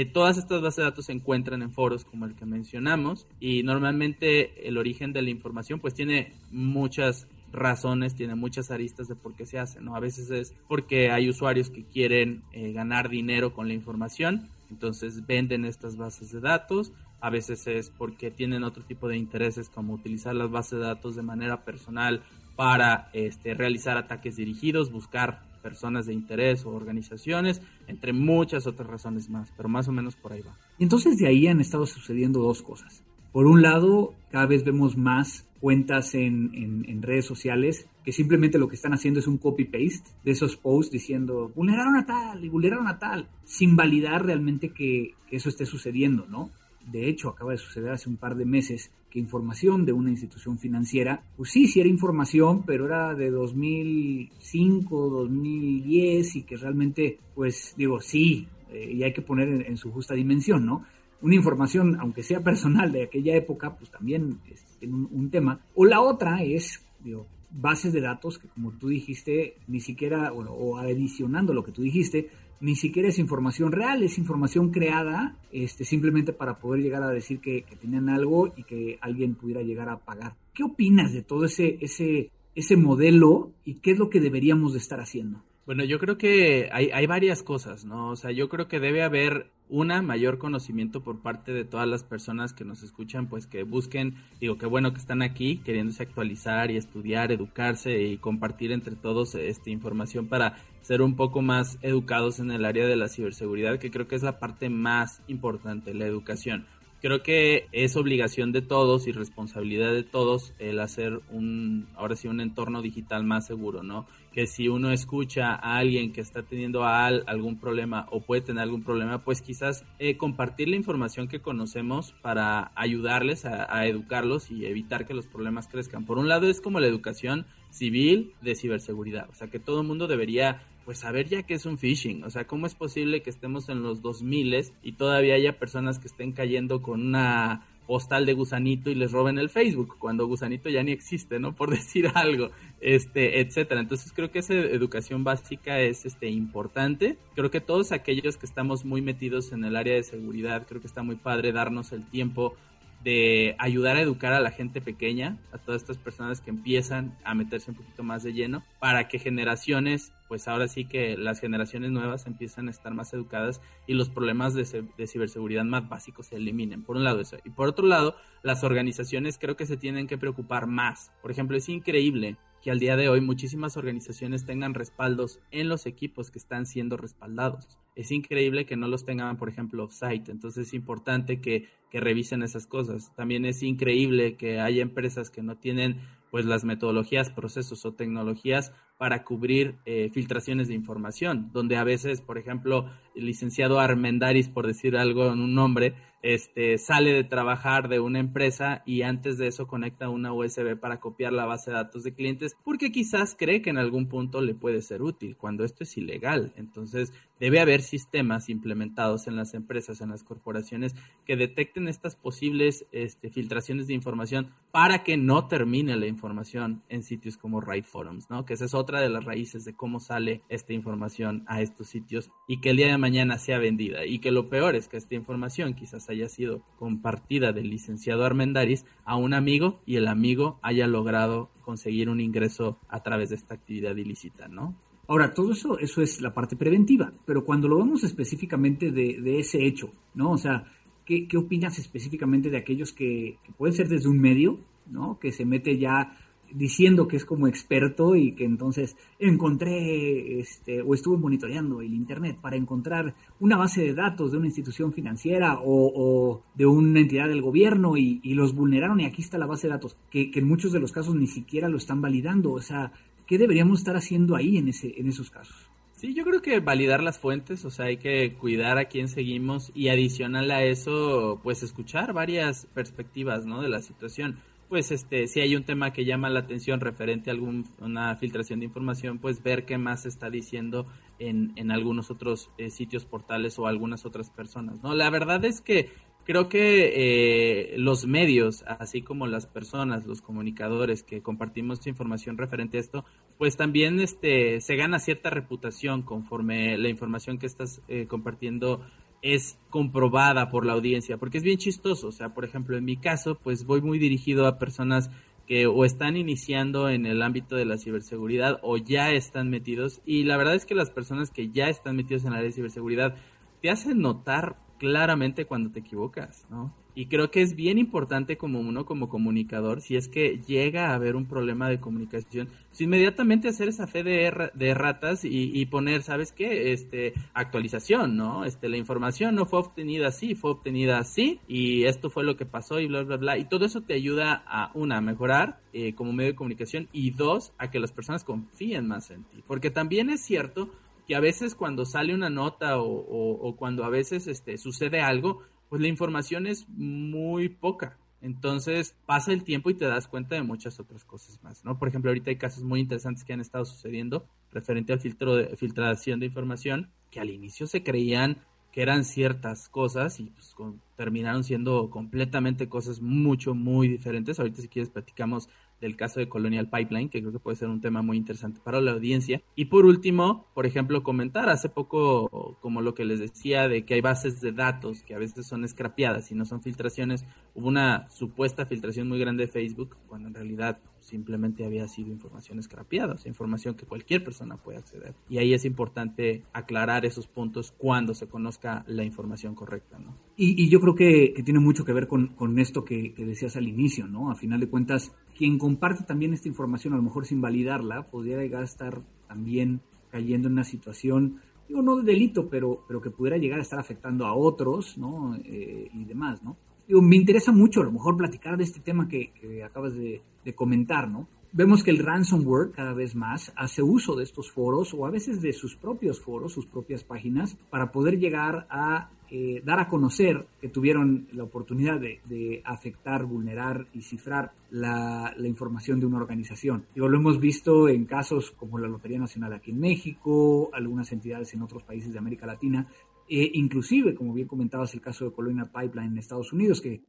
eh, 0.00 0.04
todas 0.04 0.38
estas 0.38 0.62
bases 0.62 0.76
de 0.76 0.82
datos 0.84 1.06
se 1.06 1.12
encuentran 1.12 1.60
en 1.60 1.72
foros 1.72 2.04
como 2.04 2.24
el 2.24 2.36
que 2.36 2.46
mencionamos 2.46 3.26
y 3.40 3.64
normalmente 3.64 4.68
el 4.68 4.78
origen 4.78 5.12
de 5.12 5.22
la 5.22 5.30
información 5.30 5.80
pues 5.80 5.92
tiene 5.92 6.34
muchas 6.52 7.26
razones, 7.52 8.14
tiene 8.14 8.36
muchas 8.36 8.70
aristas 8.70 9.08
de 9.08 9.16
por 9.16 9.34
qué 9.34 9.44
se 9.44 9.58
hace, 9.58 9.80
¿no? 9.80 9.96
A 9.96 10.00
veces 10.00 10.30
es 10.30 10.54
porque 10.68 11.10
hay 11.10 11.28
usuarios 11.28 11.68
que 11.68 11.82
quieren 11.82 12.44
eh, 12.52 12.70
ganar 12.70 13.08
dinero 13.08 13.52
con 13.52 13.66
la 13.66 13.74
información, 13.74 14.48
entonces 14.70 15.26
venden 15.26 15.64
estas 15.64 15.96
bases 15.96 16.30
de 16.30 16.42
datos, 16.42 16.92
a 17.20 17.28
veces 17.30 17.66
es 17.66 17.90
porque 17.90 18.30
tienen 18.30 18.62
otro 18.62 18.84
tipo 18.84 19.08
de 19.08 19.16
intereses 19.16 19.68
como 19.68 19.94
utilizar 19.94 20.32
las 20.32 20.48
bases 20.48 20.78
de 20.78 20.84
datos 20.84 21.16
de 21.16 21.22
manera 21.22 21.64
personal 21.64 22.22
para 22.54 23.10
este, 23.14 23.54
realizar 23.54 23.96
ataques 23.96 24.36
dirigidos, 24.36 24.92
buscar 24.92 25.47
personas 25.58 26.06
de 26.06 26.14
interés 26.14 26.64
o 26.64 26.70
organizaciones, 26.70 27.60
entre 27.86 28.12
muchas 28.12 28.66
otras 28.66 28.88
razones 28.88 29.28
más, 29.28 29.52
pero 29.56 29.68
más 29.68 29.88
o 29.88 29.92
menos 29.92 30.16
por 30.16 30.32
ahí 30.32 30.40
va. 30.40 30.56
Y 30.78 30.84
entonces 30.84 31.18
de 31.18 31.26
ahí 31.26 31.46
han 31.46 31.60
estado 31.60 31.86
sucediendo 31.86 32.40
dos 32.40 32.62
cosas. 32.62 33.02
Por 33.32 33.46
un 33.46 33.62
lado, 33.62 34.14
cada 34.30 34.46
vez 34.46 34.64
vemos 34.64 34.96
más 34.96 35.46
cuentas 35.60 36.14
en, 36.14 37.02
redes 37.02 37.26
sociales 37.26 37.86
que 38.04 38.12
simplemente 38.12 38.58
lo 38.58 38.68
que 38.68 38.76
están 38.76 38.94
haciendo 38.94 39.20
es 39.20 39.26
un 39.26 39.38
copy-paste 39.38 40.10
de 40.24 40.30
esos 40.30 40.56
posts 40.56 40.92
diciendo 40.92 41.50
vulneraron 41.54 41.96
a 41.96 42.06
tal 42.06 42.44
y 42.44 42.48
vulneraron 42.48 42.86
a 42.86 42.98
tal, 42.98 43.28
sin 43.44 43.76
validar 43.76 44.24
realmente 44.24 44.70
que 44.70 45.14
eso 45.30 45.48
esté 45.48 45.66
sucediendo, 45.66 46.26
¿no? 46.26 46.50
De 46.90 47.08
hecho, 47.08 47.28
acaba 47.28 47.52
de 47.52 47.58
suceder 47.58 47.90
hace 47.90 48.08
un 48.08 48.16
par 48.16 48.36
de 48.36 48.44
meses 48.44 48.90
que 49.10 49.18
información 49.18 49.84
de 49.84 49.92
una 49.92 50.10
institución 50.10 50.58
financiera, 50.58 51.22
pues 51.36 51.50
sí, 51.50 51.66
sí 51.66 51.80
era 51.80 51.88
información, 51.88 52.62
pero 52.64 52.86
era 52.86 53.14
de 53.14 53.30
2005, 53.30 55.08
2010 55.08 56.36
y 56.36 56.42
que 56.42 56.56
realmente, 56.56 57.18
pues 57.34 57.74
digo, 57.76 58.00
sí, 58.00 58.48
eh, 58.70 58.92
y 58.92 59.02
hay 59.02 59.12
que 59.12 59.22
poner 59.22 59.48
en, 59.66 59.76
su 59.76 59.90
justa 59.90 60.14
dimensión, 60.14 60.66
¿no? 60.66 60.84
Una 61.20 61.34
información, 61.34 61.96
aunque 62.00 62.22
sea 62.22 62.42
personal 62.44 62.92
de 62.92 63.04
aquella 63.04 63.34
época, 63.34 63.76
pues 63.76 63.90
también 63.90 64.40
es 64.50 64.64
un, 64.82 65.08
un 65.10 65.30
tema. 65.30 65.60
O 65.74 65.84
la 65.84 66.00
otra 66.00 66.42
es, 66.42 66.84
digo, 67.02 67.26
bases 67.50 67.92
de 67.92 68.00
datos 68.00 68.38
que 68.38 68.48
como 68.48 68.72
tú 68.72 68.88
dijiste, 68.88 69.56
ni 69.66 69.80
siquiera, 69.80 70.32
o 70.32 70.78
adicionando 70.78 71.54
lo 71.54 71.64
que 71.64 71.72
tú 71.72 71.82
dijiste, 71.82 72.30
ni 72.60 72.74
siquiera 72.74 73.08
es 73.08 73.18
información 73.18 73.72
real, 73.72 74.02
es 74.02 74.18
información 74.18 74.70
creada 74.70 75.36
este, 75.52 75.84
simplemente 75.84 76.32
para 76.32 76.58
poder 76.58 76.82
llegar 76.82 77.02
a 77.02 77.10
decir 77.10 77.40
que, 77.40 77.64
tenían 77.80 78.08
algo 78.08 78.52
y 78.56 78.64
que 78.64 78.98
alguien 79.00 79.34
pudiera 79.34 79.62
llegar 79.62 79.88
a 79.88 79.98
pagar. 79.98 80.34
¿Qué 80.54 80.64
opinas 80.64 81.12
de 81.12 81.22
todo 81.22 81.44
ese, 81.44 81.78
ese, 81.80 82.30
ese 82.54 82.76
modelo 82.76 83.52
y 83.64 83.74
qué 83.74 83.92
es 83.92 83.98
lo 83.98 84.10
que 84.10 84.20
deberíamos 84.20 84.72
de 84.72 84.78
estar 84.78 85.00
haciendo? 85.00 85.42
Bueno, 85.68 85.84
yo 85.84 85.98
creo 85.98 86.16
que 86.16 86.70
hay, 86.72 86.88
hay 86.94 87.06
varias 87.06 87.42
cosas, 87.42 87.84
¿no? 87.84 88.08
O 88.08 88.16
sea, 88.16 88.30
yo 88.30 88.48
creo 88.48 88.68
que 88.68 88.80
debe 88.80 89.02
haber 89.02 89.50
una 89.68 90.00
mayor 90.00 90.38
conocimiento 90.38 91.02
por 91.02 91.20
parte 91.20 91.52
de 91.52 91.66
todas 91.66 91.86
las 91.86 92.04
personas 92.04 92.54
que 92.54 92.64
nos 92.64 92.82
escuchan, 92.82 93.28
pues 93.28 93.46
que 93.46 93.64
busquen, 93.64 94.14
digo, 94.40 94.56
qué 94.56 94.64
bueno 94.64 94.94
que 94.94 94.98
están 94.98 95.20
aquí 95.20 95.58
queriéndose 95.58 96.04
actualizar 96.04 96.70
y 96.70 96.78
estudiar, 96.78 97.32
educarse 97.32 98.00
y 98.00 98.16
compartir 98.16 98.72
entre 98.72 98.96
todos 98.96 99.34
esta 99.34 99.68
información 99.68 100.26
para 100.26 100.56
ser 100.80 101.02
un 101.02 101.16
poco 101.16 101.42
más 101.42 101.76
educados 101.82 102.38
en 102.40 102.50
el 102.50 102.64
área 102.64 102.86
de 102.86 102.96
la 102.96 103.10
ciberseguridad, 103.10 103.78
que 103.78 103.90
creo 103.90 104.08
que 104.08 104.16
es 104.16 104.22
la 104.22 104.38
parte 104.38 104.70
más 104.70 105.20
importante, 105.26 105.92
la 105.92 106.06
educación 106.06 106.64
creo 107.00 107.22
que 107.22 107.66
es 107.72 107.96
obligación 107.96 108.52
de 108.52 108.62
todos 108.62 109.06
y 109.06 109.12
responsabilidad 109.12 109.92
de 109.92 110.02
todos 110.02 110.52
el 110.58 110.80
hacer 110.80 111.20
un, 111.30 111.88
ahora 111.94 112.16
sí, 112.16 112.28
un 112.28 112.40
entorno 112.40 112.82
digital 112.82 113.24
más 113.24 113.46
seguro, 113.46 113.82
¿no? 113.82 114.06
Que 114.32 114.46
si 114.46 114.68
uno 114.68 114.92
escucha 114.92 115.54
a 115.54 115.78
alguien 115.78 116.12
que 116.12 116.20
está 116.20 116.42
teniendo 116.42 116.84
algún 116.84 117.58
problema 117.58 118.06
o 118.10 118.20
puede 118.20 118.42
tener 118.42 118.62
algún 118.62 118.82
problema, 118.82 119.24
pues 119.24 119.42
quizás 119.42 119.84
eh, 119.98 120.16
compartir 120.16 120.68
la 120.68 120.76
información 120.76 121.28
que 121.28 121.40
conocemos 121.40 122.14
para 122.22 122.72
ayudarles 122.74 123.44
a, 123.44 123.74
a 123.74 123.86
educarlos 123.86 124.50
y 124.50 124.66
evitar 124.66 125.06
que 125.06 125.14
los 125.14 125.26
problemas 125.26 125.68
crezcan. 125.68 126.04
Por 126.04 126.18
un 126.18 126.28
lado 126.28 126.48
es 126.48 126.60
como 126.60 126.80
la 126.80 126.86
educación 126.86 127.46
civil 127.70 128.32
de 128.40 128.54
ciberseguridad, 128.54 129.28
o 129.30 129.34
sea 129.34 129.48
que 129.48 129.58
todo 129.58 129.80
el 129.80 129.86
mundo 129.86 130.06
debería 130.06 130.62
pues 130.88 131.00
saber 131.00 131.28
ya 131.28 131.42
que 131.42 131.52
es 131.52 131.66
un 131.66 131.76
phishing. 131.76 132.24
O 132.24 132.30
sea, 132.30 132.46
¿cómo 132.46 132.66
es 132.66 132.74
posible 132.74 133.20
que 133.20 133.28
estemos 133.28 133.68
en 133.68 133.82
los 133.82 134.00
2000 134.00 134.72
y 134.82 134.92
todavía 134.92 135.34
haya 135.34 135.58
personas 135.58 135.98
que 135.98 136.08
estén 136.08 136.32
cayendo 136.32 136.80
con 136.80 137.08
una 137.08 137.66
postal 137.86 138.24
de 138.24 138.32
gusanito 138.32 138.88
y 138.88 138.94
les 138.94 139.12
roben 139.12 139.38
el 139.38 139.50
Facebook 139.50 139.96
cuando 139.98 140.26
gusanito 140.26 140.70
ya 140.70 140.82
ni 140.82 140.92
existe, 140.92 141.38
¿no? 141.38 141.54
Por 141.54 141.68
decir 141.76 142.10
algo, 142.14 142.52
este, 142.80 143.38
etcétera. 143.40 143.82
Entonces 143.82 144.14
creo 144.14 144.30
que 144.30 144.38
esa 144.38 144.54
educación 144.54 145.24
básica 145.24 145.78
es 145.78 146.06
este 146.06 146.30
importante. 146.30 147.18
Creo 147.34 147.50
que 147.50 147.60
todos 147.60 147.92
aquellos 147.92 148.38
que 148.38 148.46
estamos 148.46 148.86
muy 148.86 149.02
metidos 149.02 149.52
en 149.52 149.64
el 149.64 149.76
área 149.76 149.94
de 149.94 150.04
seguridad, 150.04 150.66
creo 150.66 150.80
que 150.80 150.86
está 150.86 151.02
muy 151.02 151.16
padre 151.16 151.52
darnos 151.52 151.92
el 151.92 152.08
tiempo 152.08 152.56
de 153.02 153.54
ayudar 153.58 153.96
a 153.96 154.00
educar 154.00 154.32
a 154.32 154.40
la 154.40 154.50
gente 154.50 154.80
pequeña, 154.80 155.38
a 155.52 155.58
todas 155.58 155.82
estas 155.82 155.98
personas 155.98 156.40
que 156.40 156.50
empiezan 156.50 157.16
a 157.24 157.34
meterse 157.34 157.70
un 157.70 157.76
poquito 157.76 158.02
más 158.02 158.22
de 158.22 158.32
lleno, 158.32 158.62
para 158.80 159.08
que 159.08 159.18
generaciones, 159.18 160.12
pues 160.26 160.48
ahora 160.48 160.68
sí 160.68 160.84
que 160.84 161.16
las 161.16 161.40
generaciones 161.40 161.90
nuevas 161.90 162.26
empiezan 162.26 162.68
a 162.68 162.70
estar 162.70 162.94
más 162.94 163.12
educadas 163.14 163.60
y 163.86 163.94
los 163.94 164.08
problemas 164.08 164.54
de, 164.54 164.64
ciberseguridad 165.06 165.64
más 165.64 165.88
básicos 165.88 166.26
se 166.26 166.36
eliminen. 166.36 166.82
Por 166.82 166.96
un 166.96 167.04
lado 167.04 167.20
eso. 167.20 167.36
Y 167.44 167.50
por 167.50 167.68
otro 167.68 167.86
lado, 167.86 168.16
las 168.42 168.64
organizaciones 168.64 169.38
creo 169.38 169.56
que 169.56 169.66
se 169.66 169.76
tienen 169.76 170.06
que 170.06 170.18
preocupar 170.18 170.66
más. 170.66 171.12
Por 171.22 171.30
ejemplo, 171.30 171.56
es 171.56 171.68
increíble 171.68 172.36
que 172.68 172.72
al 172.72 172.80
día 172.80 172.98
de 172.98 173.08
hoy 173.08 173.22
muchísimas 173.22 173.78
organizaciones 173.78 174.44
tengan 174.44 174.74
respaldos 174.74 175.40
en 175.50 175.70
los 175.70 175.86
equipos 175.86 176.30
que 176.30 176.38
están 176.38 176.66
siendo 176.66 176.98
respaldados. 176.98 177.78
Es 177.96 178.10
increíble 178.10 178.66
que 178.66 178.76
no 178.76 178.88
los 178.88 179.06
tengan, 179.06 179.38
por 179.38 179.48
ejemplo, 179.48 179.84
off-site. 179.84 180.30
Entonces 180.30 180.66
es 180.66 180.74
importante 180.74 181.40
que, 181.40 181.66
que 181.90 181.98
revisen 181.98 182.42
esas 182.42 182.66
cosas. 182.66 183.10
También 183.16 183.46
es 183.46 183.62
increíble 183.62 184.36
que 184.36 184.60
haya 184.60 184.82
empresas 184.82 185.30
que 185.30 185.42
no 185.42 185.56
tienen 185.56 186.02
pues 186.30 186.44
las 186.44 186.64
metodologías, 186.64 187.30
procesos 187.30 187.86
o 187.86 187.94
tecnologías 187.94 188.74
para 188.98 189.24
cubrir 189.24 189.76
eh, 189.86 190.10
filtraciones 190.12 190.68
de 190.68 190.74
información, 190.74 191.48
donde 191.54 191.78
a 191.78 191.84
veces, 191.84 192.20
por 192.20 192.36
ejemplo, 192.36 192.90
el 193.14 193.24
licenciado 193.24 193.80
Armendaris, 193.80 194.50
por 194.50 194.66
decir 194.66 194.94
algo 194.98 195.32
en 195.32 195.40
un 195.40 195.54
nombre, 195.54 195.94
este, 196.22 196.78
sale 196.78 197.12
de 197.12 197.24
trabajar 197.24 197.88
de 197.88 198.00
una 198.00 198.18
empresa 198.18 198.82
y 198.84 199.02
antes 199.02 199.38
de 199.38 199.46
eso 199.46 199.66
conecta 199.66 200.08
una 200.08 200.32
USB 200.32 200.78
para 200.78 201.00
copiar 201.00 201.32
la 201.32 201.46
base 201.46 201.70
de 201.70 201.76
datos 201.76 202.02
de 202.02 202.14
clientes 202.14 202.56
porque 202.64 202.90
quizás 202.90 203.36
cree 203.38 203.62
que 203.62 203.70
en 203.70 203.78
algún 203.78 204.08
punto 204.08 204.40
le 204.40 204.54
puede 204.54 204.82
ser 204.82 205.02
útil, 205.02 205.36
cuando 205.36 205.64
esto 205.64 205.84
es 205.84 205.96
ilegal. 205.96 206.52
Entonces, 206.56 207.12
debe 207.40 207.60
haber 207.60 207.82
sistemas 207.82 208.48
implementados 208.48 209.26
en 209.26 209.36
las 209.36 209.54
empresas, 209.54 210.00
en 210.00 210.10
las 210.10 210.24
corporaciones, 210.24 210.94
que 211.24 211.36
detecten 211.36 211.88
estas 211.88 212.16
posibles 212.16 212.86
este, 212.92 213.30
filtraciones 213.30 213.86
de 213.86 213.94
información 213.94 214.50
para 214.70 215.02
que 215.02 215.16
no 215.16 215.48
termine 215.48 215.96
la 215.96 216.06
información 216.06 216.82
en 216.88 217.02
sitios 217.02 217.36
como 217.36 217.60
Right 217.60 217.84
Forums, 217.84 218.30
¿no? 218.30 218.44
Que 218.44 218.54
esa 218.54 218.64
es 218.64 218.74
otra 218.74 219.00
de 219.00 219.08
las 219.08 219.24
raíces 219.24 219.64
de 219.64 219.74
cómo 219.74 220.00
sale 220.00 220.42
esta 220.48 220.72
información 220.72 221.44
a 221.46 221.62
estos 221.62 221.88
sitios 221.88 222.30
y 222.46 222.60
que 222.60 222.70
el 222.70 222.76
día 222.76 222.88
de 222.88 222.98
mañana 222.98 223.38
sea 223.38 223.58
vendida. 223.58 224.04
Y 224.04 224.18
que 224.18 224.30
lo 224.30 224.48
peor 224.48 224.74
es 224.74 224.88
que 224.88 224.96
esta 224.96 225.14
información 225.14 225.74
quizás 225.74 226.08
haya 226.08 226.28
sido 226.28 226.62
compartida 226.78 227.52
del 227.52 227.70
licenciado 227.70 228.24
Armendaris 228.24 228.84
a 229.04 229.16
un 229.16 229.34
amigo 229.34 229.80
y 229.86 229.96
el 229.96 230.08
amigo 230.08 230.58
haya 230.62 230.86
logrado 230.86 231.50
conseguir 231.62 232.08
un 232.08 232.20
ingreso 232.20 232.78
a 232.88 233.02
través 233.02 233.30
de 233.30 233.36
esta 233.36 233.54
actividad 233.54 233.96
ilícita, 233.96 234.48
¿no? 234.48 234.74
Ahora, 235.08 235.34
todo 235.34 235.52
eso, 235.52 235.78
eso 235.78 236.02
es 236.02 236.20
la 236.20 236.32
parte 236.32 236.54
preventiva, 236.54 237.12
pero 237.24 237.44
cuando 237.44 237.66
lo 237.66 237.78
vemos 237.78 238.04
específicamente 238.04 238.92
de, 238.92 239.20
de 239.20 239.40
ese 239.40 239.66
hecho, 239.66 239.92
¿no? 240.14 240.32
O 240.32 240.38
sea, 240.38 240.64
¿qué, 241.04 241.26
¿qué, 241.26 241.36
opinas 241.36 241.78
específicamente 241.78 242.50
de 242.50 242.58
aquellos 242.58 242.92
que, 242.92 243.38
que 243.42 243.52
pueden 243.52 243.74
ser 243.74 243.88
desde 243.88 244.08
un 244.08 244.20
medio, 244.20 244.60
¿no? 244.86 245.18
Que 245.18 245.32
se 245.32 245.44
mete 245.44 245.78
ya 245.78 246.16
diciendo 246.52 247.08
que 247.08 247.16
es 247.16 247.24
como 247.24 247.46
experto 247.46 248.16
y 248.16 248.32
que 248.32 248.44
entonces 248.44 248.96
encontré 249.18 250.40
este, 250.40 250.82
o 250.82 250.94
estuve 250.94 251.18
monitoreando 251.18 251.80
el 251.80 251.92
Internet 251.92 252.38
para 252.40 252.56
encontrar 252.56 253.14
una 253.40 253.56
base 253.56 253.82
de 253.82 253.94
datos 253.94 254.32
de 254.32 254.38
una 254.38 254.46
institución 254.46 254.92
financiera 254.92 255.58
o, 255.62 256.42
de 256.54 256.66
una 256.66 257.00
entidad 257.00 257.28
del 257.28 257.42
gobierno 257.42 257.96
y, 257.96 258.20
los 258.38 258.54
vulneraron 258.54 259.00
y 259.00 259.04
aquí 259.04 259.20
está 259.20 259.36
la 259.36 259.46
base 259.46 259.66
de 259.66 259.72
datos, 259.72 259.96
que, 260.10 260.30
en 260.32 260.46
muchos 260.46 260.72
de 260.72 260.78
los 260.78 260.92
casos 260.92 261.14
ni 261.14 261.26
siquiera 261.26 261.68
lo 261.68 261.76
están 261.76 262.00
validando. 262.00 262.52
O 262.52 262.60
sea, 262.60 262.92
¿qué 263.28 263.38
deberíamos 263.38 263.78
estar 263.78 263.96
haciendo 263.96 264.34
ahí 264.34 264.58
en, 264.58 264.66
ese, 264.66 264.98
en 264.98 265.06
esos 265.08 265.30
casos? 265.30 265.54
Sí, 265.92 266.14
yo 266.14 266.24
creo 266.24 266.42
que 266.42 266.58
validar 266.58 267.02
las 267.02 267.18
fuentes, 267.18 267.64
o 267.64 267.70
sea, 267.70 267.86
hay 267.86 267.98
que 267.98 268.34
cuidar 268.34 268.78
a 268.78 268.86
quién 268.86 269.08
seguimos 269.08 269.70
y 269.74 269.88
adicional 269.88 270.50
a 270.50 270.64
eso, 270.64 271.40
pues 271.44 271.62
escuchar 271.62 272.12
varias 272.12 272.66
perspectivas, 272.66 273.46
¿no? 273.46 273.62
De 273.62 273.68
la 273.68 273.82
situación 273.82 274.38
pues 274.68 274.90
este, 274.90 275.26
si 275.26 275.40
hay 275.40 275.56
un 275.56 275.64
tema 275.64 275.92
que 275.92 276.04
llama 276.04 276.28
la 276.28 276.40
atención 276.40 276.80
referente 276.80 277.30
a 277.30 277.32
alguna 277.32 278.16
filtración 278.16 278.60
de 278.60 278.66
información, 278.66 279.18
pues 279.18 279.42
ver 279.42 279.64
qué 279.64 279.78
más 279.78 280.02
se 280.02 280.08
está 280.08 280.30
diciendo 280.30 280.86
en, 281.18 281.52
en 281.56 281.70
algunos 281.70 282.10
otros 282.10 282.50
eh, 282.58 282.70
sitios, 282.70 283.04
portales 283.06 283.58
o 283.58 283.66
algunas 283.66 284.04
otras 284.04 284.30
personas, 284.30 284.82
¿no? 284.82 284.94
La 284.94 285.10
verdad 285.10 285.44
es 285.44 285.60
que 285.60 285.90
creo 286.28 286.50
que 286.50 287.72
eh, 287.72 287.78
los 287.78 288.06
medios, 288.06 288.62
así 288.66 289.00
como 289.00 289.26
las 289.26 289.46
personas, 289.46 290.06
los 290.06 290.20
comunicadores 290.20 291.02
que 291.02 291.22
compartimos 291.22 291.86
información 291.86 292.36
referente 292.36 292.76
a 292.76 292.80
esto, 292.80 293.06
pues 293.38 293.56
también 293.56 293.98
este, 293.98 294.60
se 294.60 294.76
gana 294.76 294.98
cierta 294.98 295.30
reputación 295.30 296.02
conforme 296.02 296.76
la 296.76 296.90
información 296.90 297.38
que 297.38 297.46
estás 297.46 297.80
eh, 297.88 298.04
compartiendo 298.06 298.82
es 299.22 299.58
comprobada 299.70 300.50
por 300.50 300.66
la 300.66 300.74
audiencia, 300.74 301.16
porque 301.16 301.38
es 301.38 301.44
bien 301.44 301.56
chistoso, 301.56 302.08
o 302.08 302.12
sea, 302.12 302.34
por 302.34 302.44
ejemplo, 302.44 302.76
en 302.76 302.84
mi 302.84 302.98
caso, 302.98 303.36
pues 303.42 303.64
voy 303.64 303.80
muy 303.80 303.98
dirigido 303.98 304.46
a 304.46 304.58
personas 304.58 305.10
que 305.46 305.66
o 305.66 305.86
están 305.86 306.18
iniciando 306.18 306.90
en 306.90 307.06
el 307.06 307.22
ámbito 307.22 307.56
de 307.56 307.64
la 307.64 307.78
ciberseguridad 307.78 308.60
o 308.60 308.76
ya 308.76 309.12
están 309.12 309.48
metidos 309.48 310.02
y 310.04 310.24
la 310.24 310.36
verdad 310.36 310.56
es 310.56 310.66
que 310.66 310.74
las 310.74 310.90
personas 310.90 311.30
que 311.30 311.48
ya 311.48 311.70
están 311.70 311.96
metidos 311.96 312.24
en 312.24 312.32
la 312.32 312.36
área 312.36 312.50
de 312.50 312.54
ciberseguridad 312.54 313.16
te 313.62 313.70
hacen 313.70 314.00
notar 314.00 314.67
claramente 314.78 315.44
cuando 315.44 315.70
te 315.70 315.80
equivocas, 315.80 316.46
¿no? 316.50 316.72
Y 316.98 317.06
creo 317.06 317.30
que 317.30 317.42
es 317.42 317.54
bien 317.54 317.78
importante 317.78 318.36
como 318.36 318.58
uno, 318.58 318.84
como 318.84 319.08
comunicador, 319.08 319.80
si 319.80 319.94
es 319.94 320.08
que 320.08 320.40
llega 320.44 320.88
a 320.90 320.94
haber 320.94 321.14
un 321.14 321.26
problema 321.26 321.68
de 321.68 321.78
comunicación, 321.78 322.48
pues 322.70 322.80
inmediatamente 322.80 323.46
hacer 323.46 323.68
esa 323.68 323.86
fe 323.86 324.02
de, 324.02 324.50
de 324.52 324.74
ratas 324.74 325.20
y, 325.22 325.64
poner, 325.66 326.02
¿sabes 326.02 326.32
qué? 326.32 326.72
Este, 326.72 327.14
actualización, 327.34 328.16
¿no? 328.16 328.44
Este, 328.44 328.68
la 328.68 328.78
información 328.78 329.36
no 329.36 329.46
fue 329.46 329.60
obtenida 329.60 330.08
así, 330.08 330.34
fue 330.34 330.50
obtenida 330.50 330.98
así, 330.98 331.38
y 331.46 331.84
esto 331.84 332.10
fue 332.10 332.24
lo 332.24 332.36
que 332.36 332.46
pasó 332.46 332.80
y 332.80 332.88
bla, 332.88 333.04
bla, 333.04 333.16
bla. 333.16 333.38
Y 333.38 333.44
todo 333.44 333.64
eso 333.64 333.82
te 333.82 333.94
ayuda 333.94 334.42
a, 334.44 334.72
una, 334.74 334.96
a 334.96 335.00
mejorar 335.00 335.60
eh, 335.72 335.94
como 335.94 336.12
medio 336.12 336.32
de 336.32 336.36
comunicación 336.36 336.88
y 336.92 337.12
dos, 337.12 337.52
a 337.58 337.70
que 337.70 337.78
las 337.78 337.92
personas 337.92 338.24
confíen 338.24 338.88
más 338.88 339.12
en 339.12 339.22
ti. 339.22 339.44
Porque 339.46 339.70
también 339.70 340.10
es 340.10 340.20
cierto 340.22 340.68
que 341.08 341.16
a 341.16 341.20
veces 341.20 341.54
cuando 341.54 341.86
sale 341.86 342.14
una 342.14 342.28
nota 342.28 342.74
o, 342.78 343.56
cuando 343.56 343.82
a 343.84 343.88
veces 343.88 344.26
este, 344.26 344.58
sucede 344.58 345.00
algo, 345.00 345.40
pues 345.70 345.80
la 345.80 345.88
información 345.88 346.46
es 346.46 346.68
muy 346.68 347.48
poca. 347.48 347.96
Entonces 348.20 348.94
pasa 349.06 349.32
el 349.32 349.42
tiempo 349.42 349.70
y 349.70 349.74
te 349.74 349.86
das 349.86 350.06
cuenta 350.06 350.34
de 350.34 350.42
muchas 350.42 350.78
otras 350.80 351.06
cosas 351.06 351.42
más, 351.42 351.64
¿no? 351.64 351.78
Por 351.78 351.88
ejemplo, 351.88 352.10
ahorita 352.10 352.30
hay 352.30 352.36
casos 352.36 352.62
muy 352.62 352.80
interesantes 352.80 353.24
que 353.24 353.32
han 353.32 353.40
estado 353.40 353.64
sucediendo 353.64 354.26
referente 354.52 354.92
al 354.92 355.00
filtro 355.00 355.34
de 355.34 355.56
filtración 355.56 356.20
de 356.20 356.26
información 356.26 356.90
que 357.10 357.20
al 357.20 357.30
inicio 357.30 357.66
se 357.66 357.82
creían 357.82 358.38
que 358.70 358.82
eran 358.82 359.04
ciertas 359.04 359.70
cosas 359.70 360.20
y 360.20 360.24
pues 360.24 360.54
terminaron 360.96 361.42
siendo 361.42 361.88
completamente 361.88 362.68
cosas 362.68 363.00
mucho, 363.00 363.54
muy 363.54 363.88
diferentes. 363.88 364.38
Ahorita 364.38 364.60
si 364.60 364.68
quieres 364.68 364.90
platicamos 364.90 365.48
del 365.80 365.96
caso 365.96 366.20
de 366.20 366.28
Colonial 366.28 366.68
Pipeline, 366.68 367.08
que 367.08 367.20
creo 367.20 367.32
que 367.32 367.38
puede 367.38 367.56
ser 367.56 367.68
un 367.68 367.80
tema 367.80 368.02
muy 368.02 368.16
interesante 368.16 368.60
para 368.62 368.80
la 368.80 368.92
audiencia. 368.92 369.42
Y 369.54 369.66
por 369.66 369.86
último, 369.86 370.46
por 370.54 370.66
ejemplo, 370.66 371.02
comentar 371.02 371.48
hace 371.48 371.68
poco, 371.68 372.58
como 372.60 372.80
lo 372.80 372.94
que 372.94 373.04
les 373.04 373.20
decía, 373.20 373.68
de 373.68 373.84
que 373.84 373.94
hay 373.94 374.00
bases 374.00 374.40
de 374.40 374.52
datos 374.52 375.02
que 375.02 375.14
a 375.14 375.18
veces 375.18 375.46
son 375.46 375.64
escrapeadas 375.64 376.30
y 376.30 376.34
no 376.34 376.44
son 376.44 376.62
filtraciones. 376.62 377.24
Hubo 377.54 377.68
una 377.68 378.08
supuesta 378.10 378.66
filtración 378.66 379.08
muy 379.08 379.18
grande 379.18 379.46
de 379.46 379.52
Facebook, 379.52 379.96
cuando 380.08 380.28
en 380.28 380.34
realidad 380.34 380.80
simplemente 381.08 381.64
había 381.64 381.88
sido 381.88 382.10
información 382.10 382.58
escrapeada, 382.58 383.14
o 383.14 383.16
sea, 383.16 383.30
información 383.30 383.74
que 383.74 383.86
cualquier 383.86 384.22
persona 384.22 384.56
puede 384.56 384.78
acceder. 384.78 385.14
Y 385.28 385.38
ahí 385.38 385.54
es 385.54 385.64
importante 385.64 386.44
aclarar 386.52 387.06
esos 387.06 387.26
puntos 387.26 387.72
cuando 387.76 388.14
se 388.14 388.28
conozca 388.28 388.84
la 388.86 389.04
información 389.04 389.54
correcta, 389.54 389.98
¿no? 389.98 390.14
Y, 390.36 390.68
yo 390.68 390.80
creo 390.80 390.94
que, 390.94 391.42
tiene 391.44 391.60
mucho 391.60 391.84
que 391.84 391.92
ver 391.92 392.06
con, 392.06 392.58
esto 392.58 392.84
que, 392.84 393.14
decías 393.16 393.56
al 393.56 393.66
inicio, 393.66 394.06
¿no? 394.06 394.30
A 394.30 394.34
final 394.34 394.60
de 394.60 394.68
cuentas, 394.68 395.12
quien 395.36 395.58
comparte 395.58 396.04
también 396.04 396.34
esta 396.34 396.48
información, 396.48 396.92
a 396.92 396.96
lo 396.96 397.02
mejor 397.02 397.26
sin 397.26 397.40
validarla, 397.40 398.02
podría 398.10 398.36
llegar 398.36 398.62
a 398.62 398.66
estar 398.66 399.02
también 399.26 399.80
cayendo 400.10 400.48
en 400.48 400.54
una 400.54 400.64
situación, 400.64 401.40
digo, 401.68 401.82
no 401.82 401.96
de 401.96 402.02
delito, 402.02 402.48
pero, 402.48 402.84
pero 402.86 403.00
que 403.00 403.10
pudiera 403.10 403.38
llegar 403.38 403.58
a 403.58 403.62
estar 403.62 403.78
afectando 403.78 404.26
a 404.26 404.34
otros, 404.34 404.98
¿no? 404.98 405.34
Eh, 405.36 405.90
y 405.92 406.04
demás, 406.04 406.42
¿no? 406.42 406.56
Digo, 406.88 407.02
me 407.02 407.16
interesa 407.16 407.52
mucho 407.52 407.82
a 407.82 407.84
lo 407.84 407.92
mejor 407.92 408.16
platicar 408.16 408.56
de 408.56 408.64
este 408.64 408.80
tema 408.80 409.06
que, 409.06 409.30
acabas 409.64 409.94
de, 409.94 410.22
de 410.44 410.54
comentar, 410.54 411.08
¿no? 411.08 411.28
Vemos 411.52 411.82
que 411.82 411.90
el 411.90 411.98
ransomware 411.98 412.72
cada 412.72 412.92
vez 412.92 413.14
más 413.14 413.52
hace 413.56 413.82
uso 413.82 414.16
de 414.16 414.24
estos 414.24 414.50
foros 414.50 414.92
o 414.92 415.06
a 415.06 415.10
veces 415.10 415.40
de 415.40 415.52
sus 415.52 415.76
propios 415.76 416.20
foros, 416.20 416.52
sus 416.52 416.66
propias 416.66 417.04
páginas, 417.04 417.56
para 417.70 417.90
poder 417.90 418.18
llegar 418.18 418.66
a 418.68 419.10
eh, 419.30 419.60
dar 419.62 419.78
a 419.78 419.88
conocer 419.88 420.46
que 420.58 420.70
tuvieron 420.70 421.28
la 421.32 421.44
oportunidad 421.44 422.00
de, 422.00 422.62
afectar, 422.64 423.26
vulnerar 423.26 423.86
y 423.92 424.00
cifrar 424.00 424.52
la, 424.70 425.34
información 425.44 426.00
de 426.00 426.06
una 426.06 426.16
organización. 426.16 426.86
Digo, 426.94 427.08
lo 427.08 427.18
hemos 427.18 427.38
visto 427.38 427.90
en 427.90 428.06
casos 428.06 428.50
como 428.52 428.78
la 428.78 428.88
Lotería 428.88 429.18
Nacional 429.18 429.52
aquí 429.52 429.70
en 429.70 429.80
México, 429.80 430.70
algunas 430.72 431.12
entidades 431.12 431.52
en 431.52 431.60
otros 431.60 431.82
países 431.82 432.10
de 432.12 432.18
América 432.18 432.46
Latina, 432.46 432.88
e 433.28 433.50
inclusive, 433.54 434.14
como 434.14 434.32
bien 434.32 434.48
comentabas, 434.48 434.94
el 434.94 435.00
caso 435.00 435.24
de 435.26 435.32
Colonial 435.32 435.70
Pipeline 435.70 436.12
en 436.12 436.18
Estados 436.18 436.52
Unidos, 436.52 436.80
que, 436.80 437.02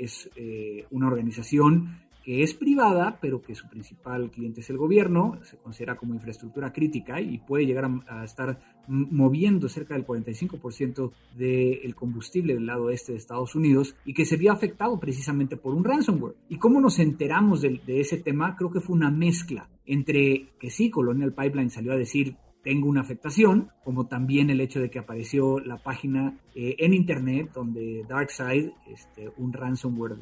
es 0.00 0.30
eh, 0.36 0.86
una 0.90 1.06
organización 1.06 2.10
que 2.22 2.42
es 2.42 2.54
privada, 2.54 3.18
pero 3.20 3.40
que 3.40 3.54
su 3.54 3.68
principal 3.68 4.30
cliente 4.30 4.60
es 4.60 4.70
el 4.70 4.76
gobierno, 4.76 5.38
se 5.42 5.56
considera 5.56 5.96
como 5.96 6.14
infraestructura 6.14 6.72
crítica 6.72 7.20
y 7.20 7.38
puede 7.38 7.64
llegar 7.64 7.90
a, 8.06 8.24
estar 8.24 8.60
moviendo 8.86 9.68
cerca 9.68 9.94
del 9.94 10.06
45% 10.06 11.12
del 11.36 11.94
combustible 11.94 12.54
del 12.54 12.66
lado 12.66 12.90
este 12.90 13.12
de 13.12 13.18
Estados 13.18 13.54
Unidos 13.54 13.96
y 14.04 14.14
que 14.14 14.26
se 14.26 14.36
vio 14.36 14.52
afectado 14.52 14.98
precisamente 15.00 15.56
por 15.56 15.74
un 15.74 15.84
ransomware. 15.84 16.36
¿Y 16.48 16.58
cómo 16.58 16.80
nos 16.80 16.98
enteramos 16.98 17.62
de, 17.62 17.80
ese 17.86 18.18
tema? 18.18 18.56
Creo 18.56 18.70
que 18.70 18.80
fue 18.80 18.96
una 18.96 19.10
mezcla 19.10 19.68
entre 19.86 20.48
que 20.58 20.70
sí, 20.70 20.90
Colonial 20.90 21.32
Pipeline 21.32 21.70
salió 21.70 21.92
a 21.92 21.96
decir 21.96 22.36
tengo 22.62 22.88
una 22.88 23.00
afectación, 23.00 23.70
como 23.84 24.06
también 24.06 24.50
el 24.50 24.60
hecho 24.60 24.80
de 24.80 24.90
que 24.90 24.98
apareció 24.98 25.60
la 25.60 25.78
página 25.78 26.38
eh, 26.54 26.76
en 26.78 26.94
internet 26.94 27.50
donde 27.54 28.04
DarkSide, 28.08 28.72
este, 28.92 29.30
un 29.38 29.52
ransomware 29.52 30.16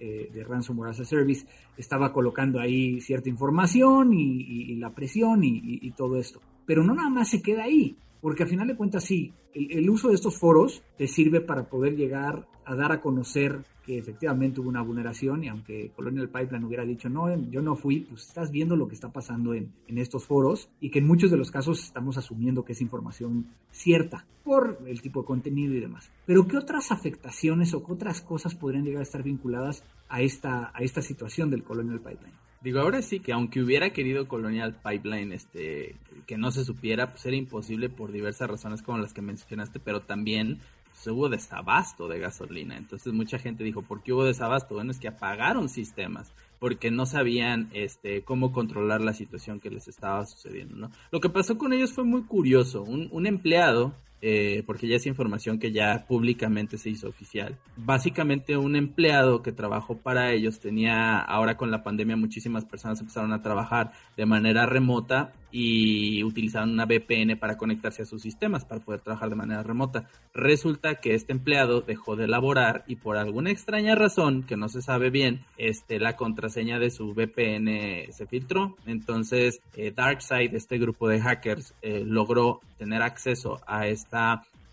eh, 0.00 0.30
de 0.32 0.44
Ransomware 0.44 0.90
as 0.90 1.00
a 1.00 1.04
Service 1.04 1.46
estaba 1.76 2.12
colocando 2.12 2.60
ahí 2.60 3.00
cierta 3.00 3.28
información 3.28 4.12
y, 4.12 4.74
la 4.76 4.90
presión 4.90 5.40
y, 5.44 5.90
todo 5.92 6.18
esto. 6.18 6.40
Pero 6.66 6.82
no 6.84 6.94
nada 6.94 7.10
más 7.10 7.30
se 7.30 7.40
queda 7.42 7.64
ahí, 7.64 7.96
porque 8.24 8.44
al 8.44 8.48
final 8.48 8.66
de 8.66 8.74
cuentas 8.74 9.04
sí, 9.04 9.34
el, 9.52 9.90
uso 9.90 10.08
de 10.08 10.14
estos 10.14 10.38
foros 10.38 10.82
te 10.96 11.06
sirve 11.06 11.42
para 11.42 11.68
poder 11.68 11.94
llegar 11.94 12.48
a 12.64 12.74
dar 12.74 12.90
a 12.90 13.02
conocer 13.02 13.66
que 13.84 13.98
efectivamente 13.98 14.62
hubo 14.62 14.70
una 14.70 14.80
vulneración 14.80 15.44
y 15.44 15.48
aunque 15.48 15.92
Colonial 15.94 16.30
Pipeline 16.30 16.64
hubiera 16.64 16.86
dicho, 16.86 17.10
no, 17.10 17.28
yo 17.50 17.60
no 17.60 17.76
fui, 17.76 18.00
pues 18.00 18.26
estás 18.26 18.50
viendo 18.50 18.76
lo 18.76 18.88
que 18.88 18.94
está 18.94 19.12
pasando 19.12 19.52
en, 19.52 19.74
en 19.88 19.98
estos 19.98 20.24
foros 20.24 20.70
y 20.80 20.88
que 20.88 21.00
en 21.00 21.06
muchos 21.06 21.30
de 21.30 21.36
los 21.36 21.50
casos 21.50 21.84
estamos 21.84 22.16
asumiendo 22.16 22.64
que 22.64 22.72
es 22.72 22.80
información 22.80 23.48
cierta 23.70 24.26
por 24.42 24.78
el 24.86 25.02
tipo 25.02 25.20
de 25.20 25.26
contenido 25.26 25.74
y 25.74 25.80
demás. 25.80 26.10
Pero 26.24 26.48
¿qué 26.48 26.56
otras 26.56 26.92
afectaciones 26.92 27.74
o 27.74 27.84
qué 27.84 27.92
otras 27.92 28.22
cosas 28.22 28.54
podrían 28.54 28.86
llegar 28.86 29.00
a 29.00 29.02
estar 29.02 29.22
vinculadas 29.22 29.84
a 30.08 30.22
esta, 30.22 30.72
a 30.74 30.82
esta 30.82 31.02
situación 31.02 31.50
del 31.50 31.62
Colonial 31.62 32.00
Pipeline? 32.00 32.38
Digo, 32.64 32.80
ahora 32.80 33.02
sí 33.02 33.20
que 33.20 33.34
aunque 33.34 33.60
hubiera 33.60 33.90
querido 33.90 34.26
Colonial 34.26 34.74
Pipeline 34.82 35.32
este 35.32 35.96
que 36.26 36.38
no 36.38 36.50
se 36.50 36.64
supiera, 36.64 37.10
pues 37.10 37.26
era 37.26 37.36
imposible 37.36 37.90
por 37.90 38.10
diversas 38.10 38.48
razones 38.48 38.80
como 38.80 38.96
las 38.96 39.12
que 39.12 39.20
mencionaste, 39.20 39.80
pero 39.80 40.00
también 40.00 40.60
pues, 40.90 41.06
hubo 41.08 41.28
desabasto 41.28 42.08
de 42.08 42.20
gasolina. 42.20 42.78
Entonces 42.78 43.12
mucha 43.12 43.38
gente 43.38 43.64
dijo, 43.64 43.82
¿por 43.82 44.02
qué 44.02 44.14
hubo 44.14 44.24
desabasto? 44.24 44.76
Bueno, 44.76 44.92
es 44.92 44.98
que 44.98 45.08
apagaron 45.08 45.68
sistemas 45.68 46.32
porque 46.58 46.90
no 46.90 47.04
sabían 47.04 47.68
este 47.74 48.22
cómo 48.22 48.50
controlar 48.50 49.02
la 49.02 49.12
situación 49.12 49.60
que 49.60 49.68
les 49.68 49.86
estaba 49.86 50.24
sucediendo, 50.24 50.74
¿no? 50.74 50.90
Lo 51.10 51.20
que 51.20 51.28
pasó 51.28 51.58
con 51.58 51.74
ellos 51.74 51.92
fue 51.92 52.04
muy 52.04 52.22
curioso. 52.22 52.82
Un, 52.82 53.08
un 53.12 53.26
empleado 53.26 53.92
eh, 54.26 54.62
porque 54.64 54.88
ya 54.88 54.96
es 54.96 55.04
información 55.04 55.58
que 55.58 55.70
ya 55.70 56.06
públicamente 56.08 56.78
se 56.78 56.88
hizo 56.88 57.10
oficial. 57.10 57.58
Básicamente 57.76 58.56
un 58.56 58.74
empleado 58.74 59.42
que 59.42 59.52
trabajó 59.52 59.98
para 59.98 60.32
ellos 60.32 60.60
tenía, 60.60 61.18
ahora 61.18 61.58
con 61.58 61.70
la 61.70 61.82
pandemia 61.82 62.16
muchísimas 62.16 62.64
personas 62.64 62.98
empezaron 63.00 63.34
a 63.34 63.42
trabajar 63.42 63.92
de 64.16 64.24
manera 64.24 64.64
remota 64.64 65.34
y 65.56 66.24
utilizaban 66.24 66.70
una 66.70 66.86
VPN 66.86 67.38
para 67.38 67.58
conectarse 67.58 68.02
a 68.02 68.06
sus 68.06 68.22
sistemas 68.22 68.64
para 68.64 68.80
poder 68.80 69.02
trabajar 69.02 69.28
de 69.28 69.36
manera 69.36 69.62
remota. 69.62 70.08
Resulta 70.32 70.96
que 70.96 71.14
este 71.14 71.32
empleado 71.32 71.82
dejó 71.82 72.16
de 72.16 72.26
laborar 72.26 72.82
y 72.88 72.96
por 72.96 73.18
alguna 73.18 73.50
extraña 73.50 73.94
razón 73.94 74.42
que 74.42 74.56
no 74.56 74.68
se 74.68 74.80
sabe 74.80 75.10
bien, 75.10 75.44
este, 75.58 76.00
la 76.00 76.16
contraseña 76.16 76.78
de 76.78 76.90
su 76.90 77.12
VPN 77.12 78.10
se 78.10 78.26
filtró. 78.26 78.74
Entonces 78.86 79.60
eh, 79.74 79.92
DarkSide, 79.94 80.56
este 80.56 80.78
grupo 80.78 81.08
de 81.08 81.20
hackers, 81.20 81.74
eh, 81.82 82.02
logró 82.04 82.60
tener 82.76 83.02
acceso 83.02 83.60
a 83.66 83.86
esta 83.86 84.13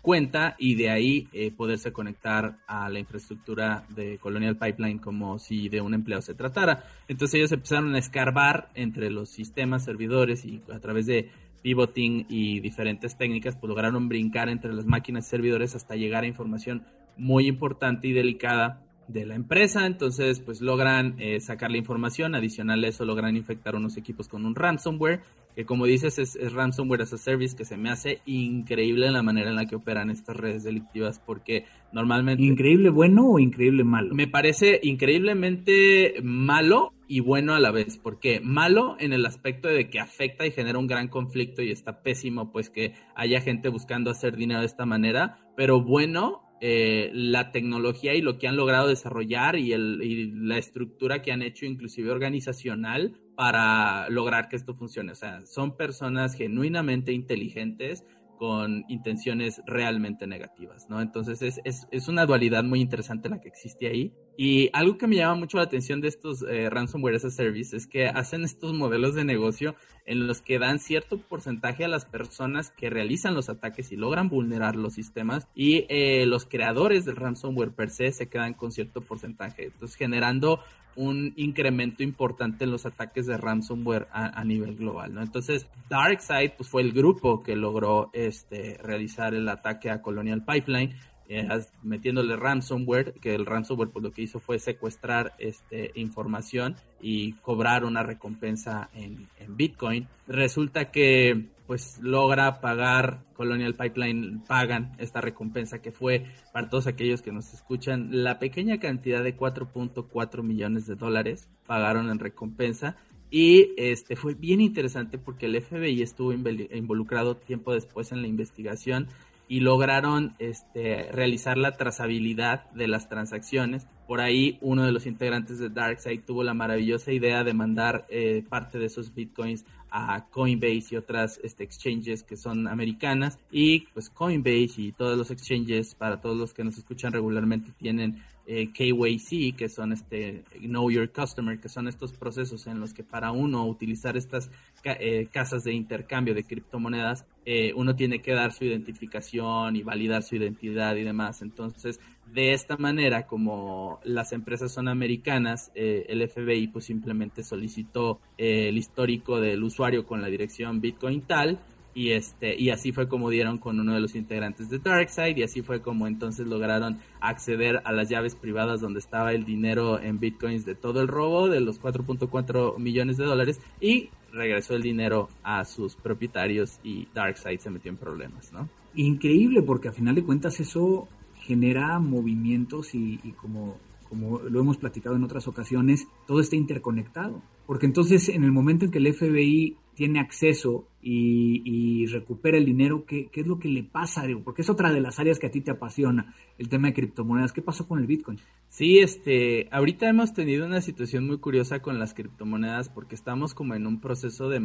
cuenta 0.02 0.56
y 0.58 0.74
de 0.74 0.90
ahí 0.90 1.28
eh, 1.32 1.52
poderse 1.52 1.92
conectar 1.92 2.56
a 2.66 2.88
la 2.88 2.98
infraestructura 2.98 3.84
de 3.90 4.18
Colonial 4.18 4.56
Pipeline 4.56 4.98
como 4.98 5.38
si 5.38 5.68
de 5.68 5.80
un 5.80 5.94
empleado 5.94 6.22
se 6.22 6.34
tratara. 6.34 6.84
Entonces 7.08 7.36
ellos 7.36 7.52
empezaron 7.52 7.94
a 7.94 7.98
escarbar 7.98 8.68
entre 8.74 9.10
los 9.10 9.28
sistemas 9.28 9.84
servidores 9.84 10.44
y 10.44 10.60
a 10.72 10.80
través 10.80 11.06
de 11.06 11.30
pivoting 11.62 12.26
y 12.28 12.58
diferentes 12.58 13.16
técnicas 13.16 13.54
pues 13.54 13.68
lograron 13.68 14.08
brincar 14.08 14.48
entre 14.48 14.74
las 14.74 14.84
máquinas 14.84 15.26
y 15.26 15.30
servidores 15.30 15.76
hasta 15.76 15.94
llegar 15.94 16.24
a 16.24 16.26
información 16.26 16.82
muy 17.16 17.46
importante 17.46 18.08
y 18.08 18.12
delicada 18.12 18.82
de 19.12 19.26
la 19.26 19.34
empresa, 19.34 19.86
entonces 19.86 20.40
pues 20.40 20.60
logran 20.60 21.16
eh, 21.18 21.40
sacar 21.40 21.70
la 21.70 21.78
información, 21.78 22.34
adicional 22.34 22.84
a 22.84 22.88
eso 22.88 23.04
logran 23.04 23.36
infectar 23.36 23.74
unos 23.76 23.96
equipos 23.96 24.28
con 24.28 24.46
un 24.46 24.54
ransomware 24.54 25.20
que 25.54 25.66
como 25.66 25.84
dices 25.86 26.18
es, 26.18 26.52
ransomware 26.52 27.02
as 27.02 27.12
a 27.12 27.18
service 27.18 27.56
que 27.56 27.64
se 27.64 27.76
me 27.76 27.90
hace 27.90 28.20
increíble 28.24 29.10
la 29.10 29.22
manera 29.22 29.50
en 29.50 29.56
la 29.56 29.66
que 29.66 29.76
operan 29.76 30.10
estas 30.10 30.36
redes 30.36 30.64
delictivas 30.64 31.18
porque 31.18 31.66
normalmente... 31.92 32.42
¿Increíble 32.42 32.90
bueno 32.90 33.28
o 33.28 33.38
increíble 33.38 33.84
malo? 33.84 34.14
Me 34.14 34.28
parece 34.28 34.80
increíblemente 34.82 36.14
malo 36.22 36.92
y 37.06 37.20
bueno 37.20 37.54
a 37.54 37.60
la 37.60 37.70
vez, 37.70 37.98
porque 37.98 38.40
malo 38.40 38.96
en 38.98 39.12
el 39.12 39.26
aspecto 39.26 39.68
de 39.68 39.90
que 39.90 40.00
afecta 40.00 40.46
y 40.46 40.52
genera 40.52 40.78
un 40.78 40.86
gran 40.86 41.08
conflicto 41.08 41.60
y 41.60 41.70
está 41.70 42.02
pésimo 42.02 42.50
pues 42.50 42.70
que 42.70 42.94
haya 43.14 43.42
gente 43.42 43.68
buscando 43.68 44.10
hacer 44.10 44.36
dinero 44.36 44.60
de 44.60 44.66
esta 44.66 44.86
manera, 44.86 45.38
pero 45.54 45.82
bueno 45.82 46.40
eh, 46.64 47.10
la 47.12 47.50
tecnología 47.50 48.14
y 48.14 48.22
lo 48.22 48.38
que 48.38 48.46
han 48.46 48.54
logrado 48.54 48.86
desarrollar 48.86 49.56
y, 49.56 49.72
el, 49.72 50.00
y 50.00 50.30
la 50.30 50.58
estructura 50.58 51.20
que 51.20 51.32
han 51.32 51.42
hecho 51.42 51.66
inclusive 51.66 52.12
organizacional 52.12 53.20
para 53.34 54.08
lograr 54.10 54.48
que 54.48 54.54
esto 54.54 54.72
funcione. 54.76 55.10
O 55.10 55.16
sea, 55.16 55.44
son 55.44 55.76
personas 55.76 56.34
genuinamente 56.34 57.12
inteligentes 57.12 58.04
con 58.38 58.84
intenciones 58.86 59.60
realmente 59.66 60.28
negativas, 60.28 60.88
¿no? 60.88 61.00
Entonces 61.00 61.42
es, 61.42 61.60
es, 61.64 61.88
es, 61.90 62.06
una 62.06 62.26
dualidad 62.26 62.62
muy 62.62 62.80
interesante 62.80 63.28
la 63.28 63.40
que 63.40 63.48
existe 63.48 63.88
ahí. 63.88 64.14
Y 64.36 64.70
algo 64.72 64.96
que 64.96 65.06
me 65.06 65.16
llama 65.16 65.34
mucho 65.34 65.58
la 65.58 65.64
atención 65.64 66.00
de 66.00 66.08
estos 66.08 66.42
eh, 66.42 66.70
ransomware 66.70 67.16
as 67.16 67.24
a 67.24 67.30
service 67.30 67.76
es 67.76 67.86
que 67.86 68.06
hacen 68.06 68.44
estos 68.44 68.72
modelos 68.72 69.14
de 69.14 69.24
negocio 69.24 69.74
en 70.06 70.26
los 70.26 70.40
que 70.40 70.58
dan 70.58 70.78
cierto 70.78 71.18
porcentaje 71.18 71.84
a 71.84 71.88
las 71.88 72.06
personas 72.06 72.70
que 72.70 72.90
realizan 72.90 73.34
los 73.34 73.48
ataques 73.48 73.92
y 73.92 73.96
logran 73.96 74.28
vulnerar 74.28 74.76
los 74.76 74.94
sistemas 74.94 75.46
y 75.54 75.84
eh, 75.88 76.26
los 76.26 76.46
creadores 76.46 77.04
del 77.04 77.16
ransomware 77.16 77.72
per 77.72 77.90
se 77.90 78.10
se 78.10 78.28
quedan 78.28 78.54
con 78.54 78.72
cierto 78.72 79.02
porcentaje. 79.02 79.66
Entonces 79.66 79.96
generando 79.96 80.60
un 80.96 81.32
incremento 81.36 82.02
importante 82.02 82.64
en 82.64 82.70
los 82.70 82.86
ataques 82.86 83.26
de 83.26 83.36
ransomware 83.36 84.08
a, 84.12 84.44
nivel 84.44 84.76
global, 84.76 85.14
¿no? 85.14 85.22
Entonces, 85.22 85.66
DarkSide 85.88 86.54
pues, 86.56 86.68
fue 86.68 86.82
el 86.82 86.92
grupo 86.92 87.42
que 87.42 87.56
logró 87.56 88.10
este, 88.12 88.78
realizar 88.82 89.34
el 89.34 89.48
ataque 89.48 89.90
a 89.90 90.02
Colonial 90.02 90.44
Pipeline, 90.44 90.94
eh, 91.28 91.48
metiéndole 91.82 92.36
ransomware, 92.36 93.14
que 93.14 93.34
el 93.34 93.46
ransomware 93.46 93.90
pues, 93.90 94.02
lo 94.02 94.12
que 94.12 94.22
hizo 94.22 94.40
fue 94.40 94.58
secuestrar 94.58 95.34
este, 95.38 95.92
información 95.94 96.76
y 97.00 97.32
cobrar 97.34 97.84
una 97.84 98.02
recompensa 98.02 98.90
en, 98.94 99.28
en 99.38 99.56
Bitcoin. 99.56 100.08
Resulta 100.26 100.90
que 100.90 101.48
pues 101.66 101.98
logra 102.02 102.60
pagar, 102.60 103.22
Colonial 103.34 103.74
Pipeline 103.74 104.42
pagan 104.46 104.92
esta 104.98 105.20
recompensa 105.20 105.80
que 105.80 105.90
fue 105.90 106.26
para 106.52 106.68
todos 106.68 106.86
aquellos 106.86 107.22
que 107.22 107.32
nos 107.32 107.54
escuchan, 107.54 108.08
la 108.22 108.38
pequeña 108.38 108.78
cantidad 108.78 109.22
de 109.22 109.36
4.4 109.36 110.42
millones 110.42 110.86
de 110.86 110.96
dólares 110.96 111.48
pagaron 111.66 112.10
en 112.10 112.18
recompensa 112.18 112.96
y 113.30 113.72
este 113.78 114.16
fue 114.16 114.34
bien 114.34 114.60
interesante 114.60 115.16
porque 115.16 115.46
el 115.46 115.58
FBI 115.62 116.02
estuvo 116.02 116.34
involucrado 116.34 117.38
tiempo 117.38 117.72
después 117.72 118.12
en 118.12 118.20
la 118.20 118.28
investigación 118.28 119.08
y 119.48 119.60
lograron 119.60 120.34
este, 120.38 121.10
realizar 121.12 121.58
la 121.58 121.76
trazabilidad 121.76 122.70
de 122.72 122.88
las 122.88 123.08
transacciones. 123.08 123.86
Por 124.06 124.20
ahí 124.20 124.58
uno 124.60 124.84
de 124.84 124.92
los 124.92 125.06
integrantes 125.06 125.58
de 125.58 125.68
DarkSide 125.68 126.22
tuvo 126.22 126.42
la 126.42 126.54
maravillosa 126.54 127.12
idea 127.12 127.44
de 127.44 127.54
mandar 127.54 128.06
eh, 128.08 128.44
parte 128.48 128.78
de 128.78 128.86
esos 128.86 129.14
bitcoins 129.14 129.64
a 129.90 130.26
Coinbase 130.30 130.86
y 130.90 130.96
otras 130.96 131.38
este, 131.42 131.64
exchanges 131.64 132.22
que 132.22 132.36
son 132.36 132.66
americanas 132.66 133.38
y 133.50 133.80
pues 133.92 134.08
Coinbase 134.08 134.80
y 134.80 134.92
todos 134.92 135.18
los 135.18 135.30
exchanges 135.30 135.94
para 135.94 136.20
todos 136.20 136.36
los 136.36 136.54
que 136.54 136.64
nos 136.64 136.78
escuchan 136.78 137.12
regularmente 137.12 137.72
tienen 137.78 138.22
eh, 138.54 138.70
KYC 138.70 139.56
que 139.56 139.70
son 139.70 139.92
este 139.92 140.44
Know 140.60 140.90
Your 140.90 141.10
Customer 141.10 141.58
que 141.58 141.70
son 141.70 141.88
estos 141.88 142.12
procesos 142.12 142.66
en 142.66 142.80
los 142.80 142.92
que 142.92 143.02
para 143.02 143.32
uno 143.32 143.66
utilizar 143.66 144.14
estas 144.14 144.50
eh, 144.84 145.26
casas 145.32 145.64
de 145.64 145.72
intercambio 145.72 146.34
de 146.34 146.44
criptomonedas 146.44 147.24
eh, 147.46 147.72
uno 147.74 147.96
tiene 147.96 148.20
que 148.20 148.34
dar 148.34 148.52
su 148.52 148.66
identificación 148.66 149.74
y 149.76 149.82
validar 149.82 150.22
su 150.22 150.36
identidad 150.36 150.96
y 150.96 151.02
demás. 151.02 151.40
Entonces 151.40 151.98
de 152.26 152.52
esta 152.52 152.76
manera, 152.76 153.26
como 153.26 154.00
las 154.04 154.32
empresas 154.32 154.72
son 154.72 154.88
americanas, 154.88 155.70
el 155.74 156.26
FBI 156.28 156.68
pues 156.68 156.86
simplemente 156.86 157.42
solicitó 157.42 158.20
el 158.38 158.76
histórico 158.76 159.40
del 159.40 159.62
usuario 159.62 160.06
con 160.06 160.20
la 160.22 160.28
dirección 160.28 160.80
Bitcoin 160.80 161.22
tal 161.22 161.58
y 161.94 162.12
este 162.12 162.58
y 162.58 162.70
así 162.70 162.92
fue 162.92 163.08
como 163.08 163.30
dieron 163.30 163.58
con 163.58 163.78
uno 163.78 163.94
de 163.94 164.00
los 164.00 164.14
integrantes 164.14 164.70
de 164.70 164.78
DarkSide 164.78 165.38
y 165.38 165.42
así 165.42 165.62
fue 165.62 165.82
como 165.82 166.06
entonces 166.06 166.46
lograron 166.46 166.98
acceder 167.20 167.82
a 167.84 167.92
las 167.92 168.08
llaves 168.08 168.34
privadas 168.34 168.80
donde 168.80 169.00
estaba 169.00 169.32
el 169.32 169.44
dinero 169.44 170.00
en 170.00 170.18
bitcoins 170.18 170.64
de 170.64 170.74
todo 170.74 171.00
el 171.00 171.08
robo 171.08 171.48
de 171.48 171.60
los 171.60 171.80
4.4 171.80 172.78
millones 172.78 173.16
de 173.16 173.24
dólares 173.24 173.60
y 173.80 174.10
regresó 174.32 174.74
el 174.74 174.82
dinero 174.82 175.28
a 175.42 175.64
sus 175.64 175.96
propietarios 175.96 176.78
y 176.82 177.08
DarkSide 177.14 177.58
se 177.58 177.70
metió 177.70 177.90
en 177.90 177.96
problemas, 177.96 178.52
¿no? 178.52 178.68
Increíble 178.94 179.62
porque 179.62 179.88
a 179.88 179.92
final 179.92 180.14
de 180.14 180.24
cuentas 180.24 180.58
eso 180.60 181.08
genera 181.42 181.98
movimientos 181.98 182.94
y, 182.94 183.18
como, 183.40 183.76
como 184.08 184.38
lo 184.40 184.60
hemos 184.60 184.76
platicado 184.76 185.16
en 185.16 185.24
otras 185.24 185.48
ocasiones, 185.48 186.06
todo 186.26 186.40
está 186.40 186.56
interconectado. 186.56 187.42
Porque 187.66 187.86
entonces 187.86 188.28
en 188.28 188.44
el 188.44 188.52
momento 188.52 188.84
en 188.84 188.90
que 188.90 188.98
el 188.98 189.12
FBI 189.12 189.76
tiene 189.94 190.20
acceso 190.20 190.88
y, 191.02 192.06
recupera 192.06 192.56
el 192.56 192.64
dinero, 192.64 193.04
¿qué, 193.06 193.28
es 193.32 193.46
lo 193.46 193.58
que 193.58 193.68
le 193.68 193.82
pasa? 193.82 194.24
Porque 194.44 194.62
es 194.62 194.70
otra 194.70 194.92
de 194.92 195.00
las 195.00 195.18
áreas 195.18 195.38
que 195.38 195.46
a 195.46 195.50
ti 195.50 195.60
te 195.60 195.70
apasiona, 195.70 196.34
el 196.58 196.68
tema 196.68 196.88
de 196.88 196.94
criptomonedas. 196.94 197.52
¿Qué 197.52 197.62
pasó 197.62 197.88
con 197.88 197.98
el 197.98 198.06
Bitcoin? 198.06 198.38
Sí, 198.68 199.00
este, 199.00 199.68
ahorita 199.70 200.08
hemos 200.08 200.32
tenido 200.32 200.64
una 200.64 200.80
situación 200.80 201.26
muy 201.26 201.38
curiosa 201.38 201.80
con 201.80 201.98
las 201.98 202.14
criptomonedas 202.14 202.88
porque 202.88 203.14
estamos 203.14 203.54
como 203.54 203.74
en 203.74 203.86
un 203.86 204.00
proceso 204.00 204.48
de 204.48 204.60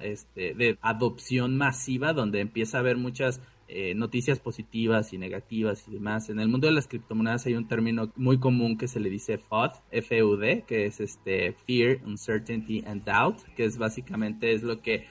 este, 0.00 0.54
de 0.54 0.78
adopción 0.80 1.56
masiva 1.56 2.12
donde 2.12 2.40
empieza 2.40 2.76
a 2.76 2.80
haber 2.80 2.98
muchas 2.98 3.40
eh, 3.74 3.94
noticias 3.94 4.38
positivas 4.38 5.14
y 5.14 5.18
negativas 5.18 5.88
y 5.88 5.92
demás. 5.92 6.28
En 6.28 6.40
el 6.40 6.48
mundo 6.48 6.66
de 6.66 6.74
las 6.74 6.88
criptomonedas 6.88 7.46
hay 7.46 7.54
un 7.54 7.66
término 7.66 8.12
muy 8.16 8.38
común 8.38 8.76
que 8.76 8.86
se 8.86 9.00
le 9.00 9.08
dice 9.08 9.38
FUD, 9.38 9.70
F-U-D, 9.90 10.64
que 10.66 10.84
es 10.84 11.00
este 11.00 11.54
Fear, 11.66 12.00
Uncertainty 12.04 12.84
and 12.86 13.02
Doubt, 13.04 13.38
que 13.56 13.64
es 13.64 13.78
básicamente 13.78 14.52
es 14.52 14.62
lo 14.62 14.82
que 14.82 15.06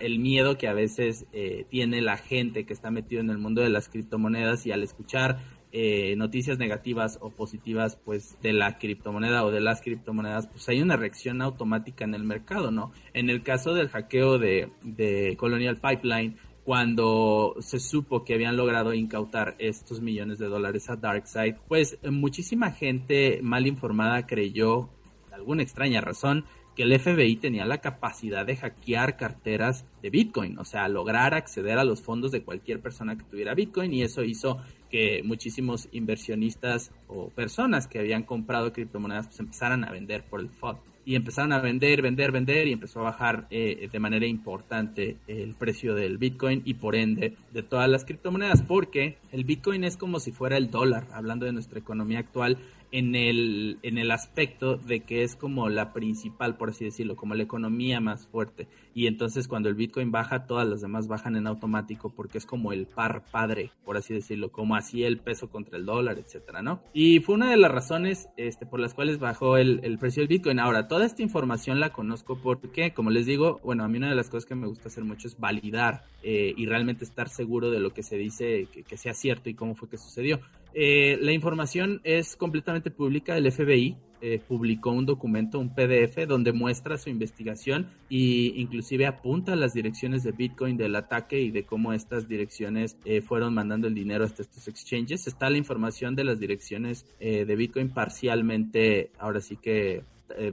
el 0.00 0.18
miedo 0.20 0.56
que 0.56 0.68
a 0.68 0.72
veces 0.72 1.26
eh, 1.32 1.66
tiene 1.68 2.00
la 2.00 2.16
gente 2.16 2.64
que 2.64 2.72
está 2.72 2.90
metido 2.90 3.20
en 3.20 3.28
el 3.28 3.36
mundo 3.36 3.60
de 3.60 3.68
las 3.68 3.90
criptomonedas 3.90 4.66
y 4.66 4.72
al 4.72 4.82
escuchar 4.82 5.38
eh, 5.70 6.16
noticias 6.16 6.58
negativas 6.58 7.18
o 7.20 7.28
positivas 7.28 7.96
pues 7.96 8.40
de 8.40 8.54
la 8.54 8.78
criptomoneda 8.78 9.44
o 9.44 9.50
de 9.50 9.60
las 9.60 9.82
criptomonedas 9.82 10.46
pues 10.46 10.66
hay 10.70 10.80
una 10.80 10.96
reacción 10.96 11.42
automática 11.42 12.04
en 12.06 12.14
el 12.14 12.24
mercado 12.24 12.70
no 12.70 12.90
en 13.12 13.28
el 13.28 13.42
caso 13.42 13.74
del 13.74 13.90
hackeo 13.90 14.38
de 14.38 15.36
Colonial 15.38 15.76
Pipeline 15.76 16.38
cuando 16.68 17.56
se 17.60 17.80
supo 17.80 18.26
que 18.26 18.34
habían 18.34 18.58
logrado 18.58 18.92
incautar 18.92 19.54
estos 19.58 20.02
millones 20.02 20.38
de 20.38 20.48
dólares 20.48 20.90
a 20.90 20.96
DarkSide, 20.96 21.56
pues 21.66 21.96
muchísima 22.10 22.72
gente 22.72 23.40
mal 23.42 23.66
informada 23.66 24.26
creyó, 24.26 24.90
por 25.24 25.32
alguna 25.32 25.62
extraña 25.62 26.02
razón, 26.02 26.44
que 26.76 26.82
el 26.82 27.00
FBI 27.00 27.36
tenía 27.36 27.64
la 27.64 27.78
capacidad 27.78 28.44
de 28.44 28.56
hackear 28.56 29.16
carteras 29.16 29.86
de 30.02 30.10
Bitcoin, 30.10 30.58
o 30.58 30.64
sea, 30.66 30.86
lograr 30.88 31.32
acceder 31.32 31.78
a 31.78 31.84
los 31.84 32.02
fondos 32.02 32.32
de 32.32 32.42
cualquier 32.42 32.80
persona 32.80 33.16
que 33.16 33.24
tuviera 33.24 33.54
Bitcoin 33.54 33.94
y 33.94 34.02
eso 34.02 34.22
hizo 34.22 34.58
que 34.90 35.22
muchísimos 35.24 35.88
inversionistas 35.92 36.92
o 37.06 37.30
personas 37.30 37.88
que 37.88 37.98
habían 37.98 38.24
comprado 38.24 38.74
criptomonedas 38.74 39.28
pues 39.28 39.40
empezaran 39.40 39.84
a 39.84 39.90
vender 39.90 40.22
por 40.22 40.40
el 40.40 40.50
FOD 40.50 40.76
y 41.08 41.16
empezaron 41.16 41.54
a 41.54 41.58
vender, 41.58 42.02
vender, 42.02 42.32
vender 42.32 42.68
y 42.68 42.72
empezó 42.72 43.00
a 43.00 43.04
bajar 43.04 43.46
eh, 43.48 43.88
de 43.90 43.98
manera 43.98 44.26
importante 44.26 45.16
el 45.26 45.54
precio 45.54 45.94
del 45.94 46.18
Bitcoin 46.18 46.60
y 46.66 46.74
por 46.74 46.94
ende 46.94 47.34
de 47.50 47.62
todas 47.62 47.88
las 47.88 48.04
criptomonedas 48.04 48.60
porque 48.60 49.16
el 49.32 49.44
Bitcoin 49.44 49.84
es 49.84 49.96
como 49.96 50.20
si 50.20 50.32
fuera 50.32 50.58
el 50.58 50.70
dólar, 50.70 51.06
hablando 51.14 51.46
de 51.46 51.52
nuestra 51.52 51.78
economía 51.78 52.18
actual, 52.18 52.58
en 52.90 53.14
el, 53.14 53.78
en 53.82 53.98
el 53.98 54.10
aspecto 54.10 54.76
de 54.76 55.00
que 55.00 55.22
es 55.22 55.36
como 55.36 55.68
la 55.68 55.92
principal, 55.92 56.56
por 56.56 56.70
así 56.70 56.84
decirlo, 56.84 57.16
como 57.16 57.34
la 57.34 57.42
economía 57.42 58.00
más 58.00 58.26
fuerte. 58.26 58.66
Y 58.94 59.06
entonces 59.06 59.46
cuando 59.46 59.68
el 59.68 59.74
Bitcoin 59.74 60.10
baja, 60.10 60.46
todas 60.46 60.66
las 60.66 60.80
demás 60.80 61.06
bajan 61.06 61.36
en 61.36 61.46
automático 61.46 62.10
porque 62.10 62.38
es 62.38 62.46
como 62.46 62.72
el 62.72 62.86
par 62.86 63.24
padre, 63.30 63.70
por 63.84 63.96
así 63.96 64.14
decirlo, 64.14 64.50
como 64.50 64.74
así 64.74 65.04
el 65.04 65.18
peso 65.18 65.50
contra 65.50 65.76
el 65.76 65.86
dólar, 65.86 66.18
etcétera, 66.18 66.62
¿no? 66.62 66.80
Y 66.92 67.20
fue 67.20 67.34
una 67.34 67.50
de 67.50 67.56
las 67.56 67.70
razones 67.70 68.28
este, 68.36 68.66
por 68.66 68.80
las 68.80 68.94
cuales 68.94 69.18
bajó 69.18 69.56
el, 69.56 69.80
el 69.82 69.98
precio 69.98 70.22
del 70.22 70.28
Bitcoin. 70.28 70.58
Ahora, 70.58 70.88
toda 70.98 71.06
esta 71.06 71.22
información 71.22 71.78
la 71.78 71.90
conozco 71.90 72.40
porque, 72.42 72.92
como 72.92 73.10
les 73.10 73.24
digo, 73.24 73.60
bueno, 73.62 73.84
a 73.84 73.88
mí 73.88 73.98
una 73.98 74.08
de 74.08 74.16
las 74.16 74.28
cosas 74.28 74.46
que 74.46 74.56
me 74.56 74.66
gusta 74.66 74.88
hacer 74.88 75.04
mucho 75.04 75.28
es 75.28 75.38
validar 75.38 76.02
eh, 76.24 76.52
y 76.56 76.66
realmente 76.66 77.04
estar 77.04 77.28
seguro 77.28 77.70
de 77.70 77.78
lo 77.78 77.94
que 77.94 78.02
se 78.02 78.16
dice 78.16 78.66
que, 78.66 78.96
sea 78.96 79.14
cierto 79.14 79.48
y 79.48 79.54
cómo 79.54 79.76
fue 79.76 79.88
que 79.88 79.96
sucedió. 79.96 80.40
Eh, 80.74 81.16
la 81.22 81.30
información 81.30 82.00
es 82.02 82.34
completamente 82.34 82.90
pública. 82.90 83.36
El 83.36 83.52
FBI 83.52 83.96
eh, 84.20 84.40
publicó 84.40 84.90
un 84.90 85.06
documento, 85.06 85.60
un 85.60 85.72
PDF, 85.72 86.26
donde 86.26 86.52
muestra 86.52 86.98
su 86.98 87.10
investigación 87.10 87.90
e 88.10 88.54
inclusive 88.56 89.06
apunta 89.06 89.54
las 89.54 89.74
direcciones 89.74 90.24
de 90.24 90.32
Bitcoin 90.32 90.76
del 90.76 90.96
ataque 90.96 91.40
y 91.40 91.52
de 91.52 91.62
cómo 91.62 91.92
estas 91.92 92.26
direcciones 92.26 92.96
fueron 93.24 93.54
mandando 93.54 93.86
el 93.86 93.94
dinero 93.94 94.24
hasta 94.24 94.42
estos 94.42 94.66
exchanges. 94.66 95.28
Está 95.28 95.48
la 95.48 95.58
información 95.58 96.16
de 96.16 96.24
las 96.24 96.40
direcciones 96.40 97.06
de 97.20 97.54
Bitcoin 97.54 97.90
parcialmente, 97.90 99.12
ahora 99.20 99.40
sí 99.40 99.56
que 99.56 100.02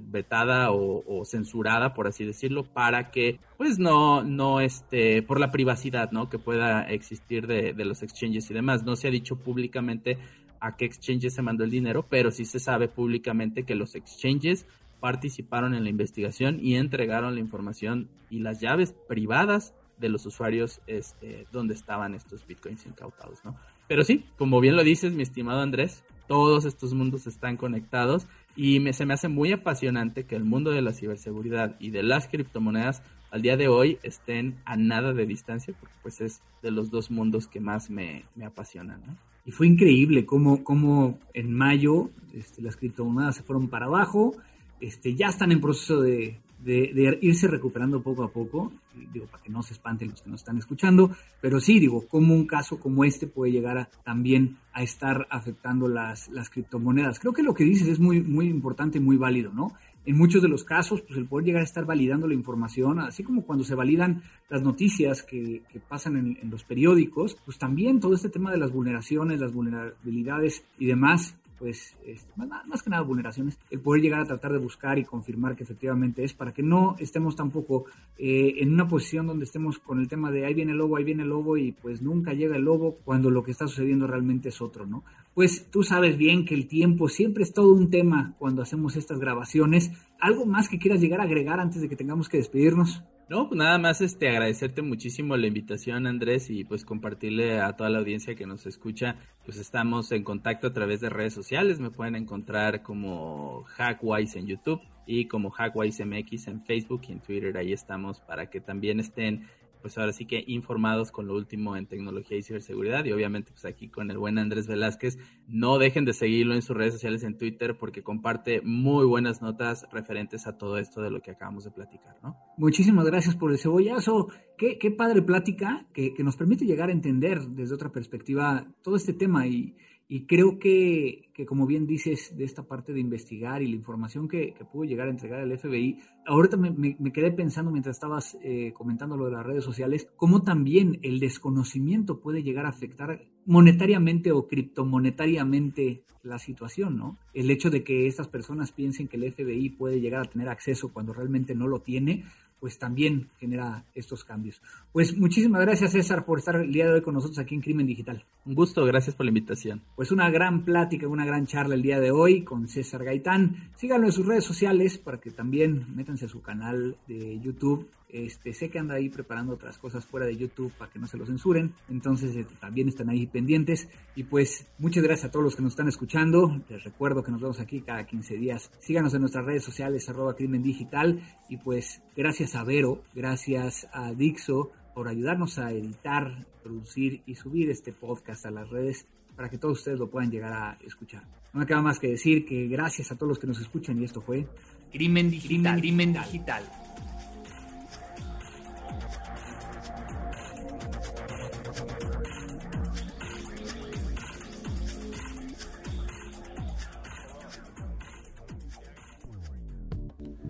vetada 0.02 0.72
o, 0.72 1.24
censurada, 1.26 1.94
por 1.94 2.08
así 2.08 2.26
decirlo, 2.26 2.64
para 2.64 3.12
que, 3.12 3.40
pues 3.58 3.80
no, 3.80 4.24
no, 4.24 4.60
este, 4.60 5.22
por 5.22 5.40
la 5.40 5.52
privacidad, 5.52 6.12
¿no? 6.12 6.30
Que 6.30 6.40
pueda 6.40 6.84
existir 6.84 7.48
de, 7.48 7.74
los 7.86 8.04
exchanges 8.04 8.50
y 8.50 8.54
demás. 8.54 8.84
No 8.84 8.96
se 8.96 9.08
ha 9.08 9.12
dicho 9.12 9.38
públicamente 9.38 10.18
a 10.60 10.76
qué 10.76 10.86
exchanges 10.86 11.34
se 11.34 11.42
mandó 11.42 11.64
el 11.64 11.72
dinero, 11.72 12.06
pero 12.10 12.32
sí 12.32 12.46
se 12.46 12.60
sabe 12.60 12.88
públicamente 12.88 13.64
que 13.64 13.76
los 13.76 13.96
exchanges 13.96 14.66
participaron 15.00 15.76
en 15.76 15.84
la 15.84 15.90
investigación 15.90 16.60
y 16.62 16.76
entregaron 16.76 17.36
la 17.36 17.42
información 17.42 18.10
y 18.30 18.40
las 18.40 18.60
llaves 18.62 18.96
privadas 19.08 19.76
de 19.98 20.10
los 20.10 20.26
usuarios 20.26 20.82
este, 20.88 21.48
donde 21.52 21.74
estaban 21.74 22.16
estos 22.16 22.46
bitcoins 22.46 22.86
incautados, 22.86 23.44
¿no? 23.46 23.56
Pero 23.88 24.04
sí, 24.04 24.26
como 24.38 24.60
bien 24.60 24.76
lo 24.76 24.84
dices, 24.84 25.14
mi 25.14 25.24
estimado 25.24 25.62
Andrés, 25.62 26.04
todos 26.28 26.66
estos 26.66 26.94
mundos 26.94 27.28
están 27.28 27.56
conectados 27.56 28.28
y 28.56 28.80
me, 28.80 28.94
se 28.94 29.06
me 29.06 29.14
hace 29.14 29.28
muy 29.28 29.52
apasionante 29.52 30.26
que 30.26 30.36
el 30.36 30.46
mundo 30.46 30.72
de 30.72 30.82
la 30.82 30.94
ciberseguridad 30.94 31.76
y 31.80 31.90
de 31.90 32.04
las 32.04 32.28
criptomonedas 32.28 33.04
al 33.32 33.42
día 33.42 33.58
de 33.58 33.68
hoy 33.68 33.98
estén 34.04 34.56
a 34.66 34.78
nada 34.78 35.14
de 35.14 35.26
distancia, 35.26 35.74
porque 35.80 35.96
pues 36.02 36.22
es 36.22 36.42
de 36.62 36.72
los 36.72 36.90
dos 36.90 37.12
mundos 37.12 37.48
que 37.48 37.60
más 37.60 37.90
me, 37.90 38.24
me 38.36 38.46
apasionan. 38.46 39.02
¿no? 39.06 39.18
Y 39.46 39.52
fue 39.52 39.68
increíble 39.68 40.26
cómo, 40.26 40.64
cómo 40.64 41.20
en 41.34 41.54
mayo 41.54 42.10
este, 42.34 42.62
las 42.62 42.78
criptomonedas 42.78 43.36
se 43.36 43.44
fueron 43.44 43.68
para 43.68 43.88
abajo, 43.88 44.36
este, 44.80 45.16
ya 45.16 45.28
están 45.28 45.52
en 45.52 45.62
proceso 45.62 46.02
de, 46.02 46.40
de, 46.66 47.20
irse 47.22 47.48
recuperando 47.48 48.02
poco 48.02 48.24
a 48.24 48.32
poco, 48.32 48.74
digo, 49.14 49.28
para 49.28 49.44
que 49.44 49.52
no 49.52 49.62
se 49.62 49.74
espanten 49.74 50.10
los 50.10 50.22
que 50.22 50.30
nos 50.32 50.42
están 50.42 50.58
escuchando, 50.58 51.12
pero 51.40 51.60
sí, 51.60 51.80
digo, 51.80 52.08
como 52.08 52.34
un 52.34 52.48
caso 52.48 52.80
como 52.80 53.06
este 53.06 53.28
puede 53.28 53.52
llegar 53.52 53.78
a, 53.78 53.90
también 54.04 54.58
a 54.74 54.82
estar 54.82 55.28
afectando 55.30 55.88
las, 55.88 56.28
las 56.30 56.50
criptomonedas. 56.50 57.20
Creo 57.20 57.34
que 57.34 57.44
lo 57.44 57.54
que 57.54 57.64
dices 57.64 57.88
es 57.88 58.00
muy, 58.00 58.22
muy 58.22 58.48
importante 58.48 59.00
muy 59.00 59.16
válido, 59.16 59.54
¿no? 59.54 59.74
En 60.08 60.18
muchos 60.18 60.42
de 60.42 60.48
los 60.48 60.64
casos, 60.64 61.02
pues 61.02 61.18
el 61.18 61.28
poder 61.28 61.46
llegar 61.46 61.62
a 61.62 61.66
estar 61.66 61.86
validando 61.86 62.28
la 62.28 62.34
información, 62.34 63.00
así 63.00 63.24
como 63.24 63.44
cuando 63.44 63.64
se 63.64 63.76
validan 63.76 64.24
las 64.50 64.62
noticias 64.62 65.24
que, 65.24 65.64
que 65.72 65.80
pasan 65.80 66.18
en, 66.18 66.38
en 66.42 66.50
los 66.50 66.64
periódicos, 66.64 67.38
pues 67.46 67.58
también 67.58 68.00
todo 68.00 68.14
este 68.14 68.30
tema 68.30 68.52
de 68.52 68.58
las 68.58 68.72
vulneraciones, 68.72 69.40
las 69.40 69.54
vulnerabilidades 69.54 70.64
y 70.78 70.88
demás, 70.88 71.38
pues 71.58 71.96
más, 72.36 72.84
que 72.84 72.90
nada 72.90 73.04
vulneraciones, 73.04 73.58
el 73.70 73.80
poder 73.80 74.02
llegar 74.02 74.22
a 74.22 74.26
tratar 74.26 74.52
de 74.52 74.58
buscar 74.58 75.00
y 75.00 75.06
confirmar 75.06 75.56
que 75.56 75.64
efectivamente 75.64 76.24
es, 76.24 76.34
para 76.34 76.54
que 76.54 76.64
no 76.64 76.96
estemos 77.00 77.36
tampoco 77.36 77.86
eh, 78.18 78.56
en 78.58 78.74
una 78.74 78.88
posición 78.88 79.28
donde 79.28 79.46
estemos 79.46 79.80
con 79.80 80.00
el 80.00 80.08
tema 80.08 80.32
de 80.32 80.46
ahí 80.46 80.54
viene 80.54 80.72
el 80.72 80.78
lobo, 80.78 80.98
ahí 80.98 81.04
viene 81.04 81.24
el 81.24 81.30
lobo 81.30 81.58
y 81.58 81.72
pues 81.72 82.02
nunca 82.02 82.34
llega 82.34 82.56
el 82.56 82.64
lobo 82.64 82.98
cuando 83.04 83.30
lo 83.30 83.44
que 83.44 83.52
está 83.52 83.68
sucediendo 83.68 84.08
realmente 84.08 84.50
es 84.50 84.62
otro, 84.62 84.86
¿no? 84.86 85.04
Pues 85.34 85.70
tú 85.70 85.84
sabes 85.84 86.18
bien 86.18 86.46
que 86.46 86.56
el 86.56 86.68
tiempo 86.68 87.10
siempre 87.10 87.44
es 87.44 87.54
todo 87.54 87.74
un 87.74 87.90
tema 87.90 88.36
cuando 88.38 88.62
hacemos 88.62 88.96
estas 88.96 89.20
grabaciones. 89.20 89.92
¿Algo 90.20 90.46
más 90.46 90.70
que 90.70 90.80
quieras 90.80 91.02
llegar 91.02 91.20
a 91.20 91.24
agregar 91.24 91.60
antes 91.60 91.82
de 91.82 91.90
que 91.90 91.96
tengamos 91.96 92.30
que 92.30 92.38
despedirnos? 92.38 93.04
No, 93.28 93.48
pues 93.48 93.58
nada 93.58 93.80
más 93.80 94.02
este 94.02 94.30
agradecerte 94.30 94.84
muchísimo 94.84 95.36
la 95.36 95.48
invitación, 95.48 96.06
Andrés, 96.06 96.52
y 96.52 96.64
pues 96.64 96.86
compartirle 96.86 97.60
a 97.60 97.76
toda 97.76 97.90
la 97.90 97.98
audiencia 97.98 98.36
que 98.36 98.46
nos 98.46 98.68
escucha. 98.68 99.16
Pues 99.46 99.58
estamos 99.58 100.12
en 100.12 100.24
contacto 100.24 100.68
a 100.68 100.74
través 100.74 101.02
de 101.02 101.10
redes 101.10 101.34
sociales, 101.34 101.80
me 101.80 101.90
pueden 101.90 102.16
encontrar 102.16 102.84
como 102.84 103.64
Hackwise 103.64 104.36
en 104.36 104.46
YouTube 104.46 104.82
y 105.08 105.26
como 105.26 105.50
Hackwise 105.50 106.06
MX 106.06 106.48
en 106.50 106.64
Facebook 106.66 107.02
y 107.08 107.14
en 107.14 107.20
Twitter, 107.20 107.58
ahí 107.58 107.74
estamos 107.74 108.20
para 108.20 108.50
que 108.52 108.62
también 108.62 109.00
estén 109.00 109.48
pues 109.82 109.98
ahora 109.98 110.14
sí 110.14 110.26
que 110.26 110.44
informados 110.48 111.12
con 111.12 111.28
lo 111.28 111.36
último 111.36 111.76
en 111.78 111.88
tecnología 111.88 112.38
y 112.38 112.44
ciberseguridad 112.44 113.06
y 113.06 113.12
obviamente 113.12 113.52
pues 113.52 113.66
aquí 113.66 113.90
con 113.90 114.12
el 114.12 114.18
buen 114.18 114.38
Andrés 114.38 114.68
Velázquez, 114.68 115.18
no 115.48 115.78
dejen 115.78 116.06
de 116.06 116.14
seguirlo 116.14 116.56
en 116.56 116.62
sus 116.62 116.76
redes 116.76 116.94
sociales 116.94 117.24
en 117.24 117.38
Twitter 117.38 117.78
porque 117.78 118.04
comparte 118.04 118.62
muy 118.62 119.06
buenas 119.06 119.42
notas 119.42 119.88
referentes 119.92 120.48
a 120.48 120.58
todo 120.58 120.78
esto 120.78 121.02
de 121.02 121.12
lo 121.12 121.22
que 121.22 121.32
acabamos 121.32 121.64
de 121.64 121.72
platicar, 121.72 122.16
¿no? 122.24 122.38
Muchísimas 122.58 123.06
gracias 123.06 123.36
por 123.36 123.52
el 123.52 123.58
cebollazo, 123.58 124.30
qué, 124.58 124.92
padre 124.92 125.22
plática 125.22 125.86
que 125.94 126.16
nos 126.24 126.38
permite 126.38 126.66
llegar 126.66 126.90
a 126.90 126.94
entender 126.94 127.42
desde 127.42 127.76
otra 127.76 127.92
perspectiva 127.92 128.68
todo 128.82 128.96
este 128.96 129.14
tema 129.14 129.48
y 129.48 129.76
y 130.08 130.28
creo 130.28 130.60
que, 130.60 131.32
que, 131.34 131.46
como 131.46 131.66
bien 131.66 131.88
dices, 131.88 132.38
de 132.38 132.44
esta 132.44 132.68
parte 132.68 132.94
de 132.94 133.00
investigar 133.00 133.64
y 133.64 133.68
la 133.68 133.76
información 133.76 134.28
que, 134.28 134.54
que 134.54 134.64
pudo 134.64 134.84
llegar 134.84 135.08
a 135.08 135.12
entregar 135.12 135.42
el 135.42 135.58
FBI, 135.58 136.00
ahorita 136.28 136.58
me, 136.58 136.70
me, 136.72 137.12
quedé 137.12 137.32
pensando 137.32 137.72
mientras 137.72 137.96
estabas 137.96 138.38
eh, 138.44 138.72
comentando 138.74 139.18
lo 139.18 139.26
de 139.26 139.32
las 139.32 139.46
redes 139.46 139.64
sociales, 139.64 140.08
cómo 140.16 140.44
también 140.44 141.00
el 141.02 141.20
desconocimiento 141.20 142.20
puede 142.20 142.44
llegar 142.44 142.68
a 142.68 142.70
afectar 142.70 143.26
monetariamente 143.48 144.32
o 144.32 144.48
criptomonetariamente 144.48 146.04
la 146.22 146.40
situación, 146.40 146.98
¿no? 146.98 147.18
El 147.34 147.50
hecho 147.50 147.70
de 147.70 147.84
que 147.84 148.08
estas 148.08 148.28
personas 148.28 148.72
piensen 148.72 149.08
que 149.08 149.18
el 149.18 149.32
FBI 149.32 149.70
puede 149.70 150.02
llegar 150.02 150.22
a 150.22 150.30
tener 150.30 150.50
acceso 150.50 150.92
cuando 150.92 151.14
realmente 151.14 151.56
no 151.56 151.68
lo 151.68 151.82
tiene, 151.82 152.26
pues 152.60 152.80
también 152.80 153.30
genera 153.40 153.84
estos 153.94 154.24
cambios. 154.24 154.62
Pues 154.92 155.18
muchísimas 155.18 155.62
gracias 155.62 155.92
César 155.92 156.26
por 156.26 156.40
estar 156.40 156.56
el 156.56 156.72
día 156.72 156.86
de 156.86 156.94
hoy 156.94 157.02
con 157.02 157.14
nosotros 157.14 157.40
aquí 157.40 157.56
en 157.56 157.62
Crimen 157.62 157.88
Digital. 157.88 158.24
Un 158.46 158.56
gusto, 158.56 158.86
gracias 158.86 159.16
por 159.16 159.26
la 159.26 159.30
invitación. 159.30 159.82
Pues 159.96 160.12
una 160.12 160.30
gran 160.30 160.64
plática, 160.64 161.08
una 161.08 161.26
gran 161.26 161.46
charla 161.48 161.76
el 161.76 161.82
día 161.82 162.00
de 162.00 162.12
hoy 162.12 162.44
con 162.44 162.68
César 162.68 163.04
Gaitán. 163.04 163.72
Síganlo 163.76 164.08
en 164.08 164.14
sus 164.14 164.26
redes 164.26 164.44
sociales 164.44 164.98
para 164.98 165.20
que 165.20 165.32
también 165.32 165.86
métanse 165.96 166.26
a 166.26 166.30
su 166.30 166.42
canal 166.42 166.96
de 167.08 167.40
YouTube 167.40 167.88
este, 168.24 168.54
sé 168.54 168.70
que 168.70 168.80
anda 168.80 168.96
ahí 168.96 169.10
preparando 169.10 169.54
otras 169.54 169.78
cosas 169.78 170.06
fuera 170.06 170.26
de 170.26 170.38
YouTube 170.38 170.72
para 170.78 170.92
que 170.92 171.00
no 171.00 171.08
se 171.08 171.18
lo 171.18 171.26
censuren. 171.26 171.74
Entonces 171.90 172.36
este, 172.36 172.56
también 172.56 172.88
están 172.88 173.10
ahí 173.10 173.28
pendientes. 173.28 173.90
Y 174.16 174.24
pues 174.24 174.68
muchas 174.78 175.04
gracias 175.04 175.30
a 175.30 175.32
todos 175.32 175.44
los 175.44 175.56
que 175.56 175.62
nos 175.62 175.74
están 175.74 175.88
escuchando. 175.88 176.62
Les 176.70 176.84
recuerdo 176.84 177.24
que 177.24 177.32
nos 177.32 177.42
vemos 177.42 177.60
aquí 177.60 177.82
cada 177.82 178.06
15 178.06 178.36
días. 178.36 178.72
Síganos 178.80 179.14
en 179.14 179.22
nuestras 179.22 179.46
redes 179.46 179.64
sociales, 179.64 180.08
arroba 180.08 180.36
crimen 180.36 180.64
digital. 180.64 181.22
Y 181.50 181.58
pues 181.58 182.02
gracias 182.16 182.56
a 182.56 182.64
Vero, 182.64 183.04
gracias 183.14 183.88
a 183.92 184.14
Dixo 184.14 184.72
por 184.94 185.10
ayudarnos 185.10 185.60
a 185.60 185.72
editar, 185.72 186.46
producir 186.64 187.22
y 187.26 187.36
subir 187.36 187.70
este 187.70 187.92
podcast 187.92 188.46
a 188.46 188.52
las 188.52 188.70
redes 188.70 189.06
para 189.36 189.50
que 189.50 189.58
todos 189.58 189.80
ustedes 189.80 190.00
lo 190.00 190.10
puedan 190.10 190.32
llegar 190.32 190.54
a 190.54 190.78
escuchar. 190.86 191.24
No 191.54 191.60
me 191.60 191.66
queda 191.66 191.82
más 191.82 192.00
que 192.00 192.08
decir 192.08 192.46
que 192.46 192.68
gracias 192.68 193.12
a 193.12 193.16
todos 193.16 193.30
los 193.30 193.40
que 193.40 193.48
nos 193.48 193.60
escuchan 193.60 194.02
y 194.02 194.06
esto 194.06 194.22
fue 194.22 194.48
Crimen 194.92 195.30
Digital. 195.30 195.80
Crimen 195.80 196.14
Digital. 196.14 196.64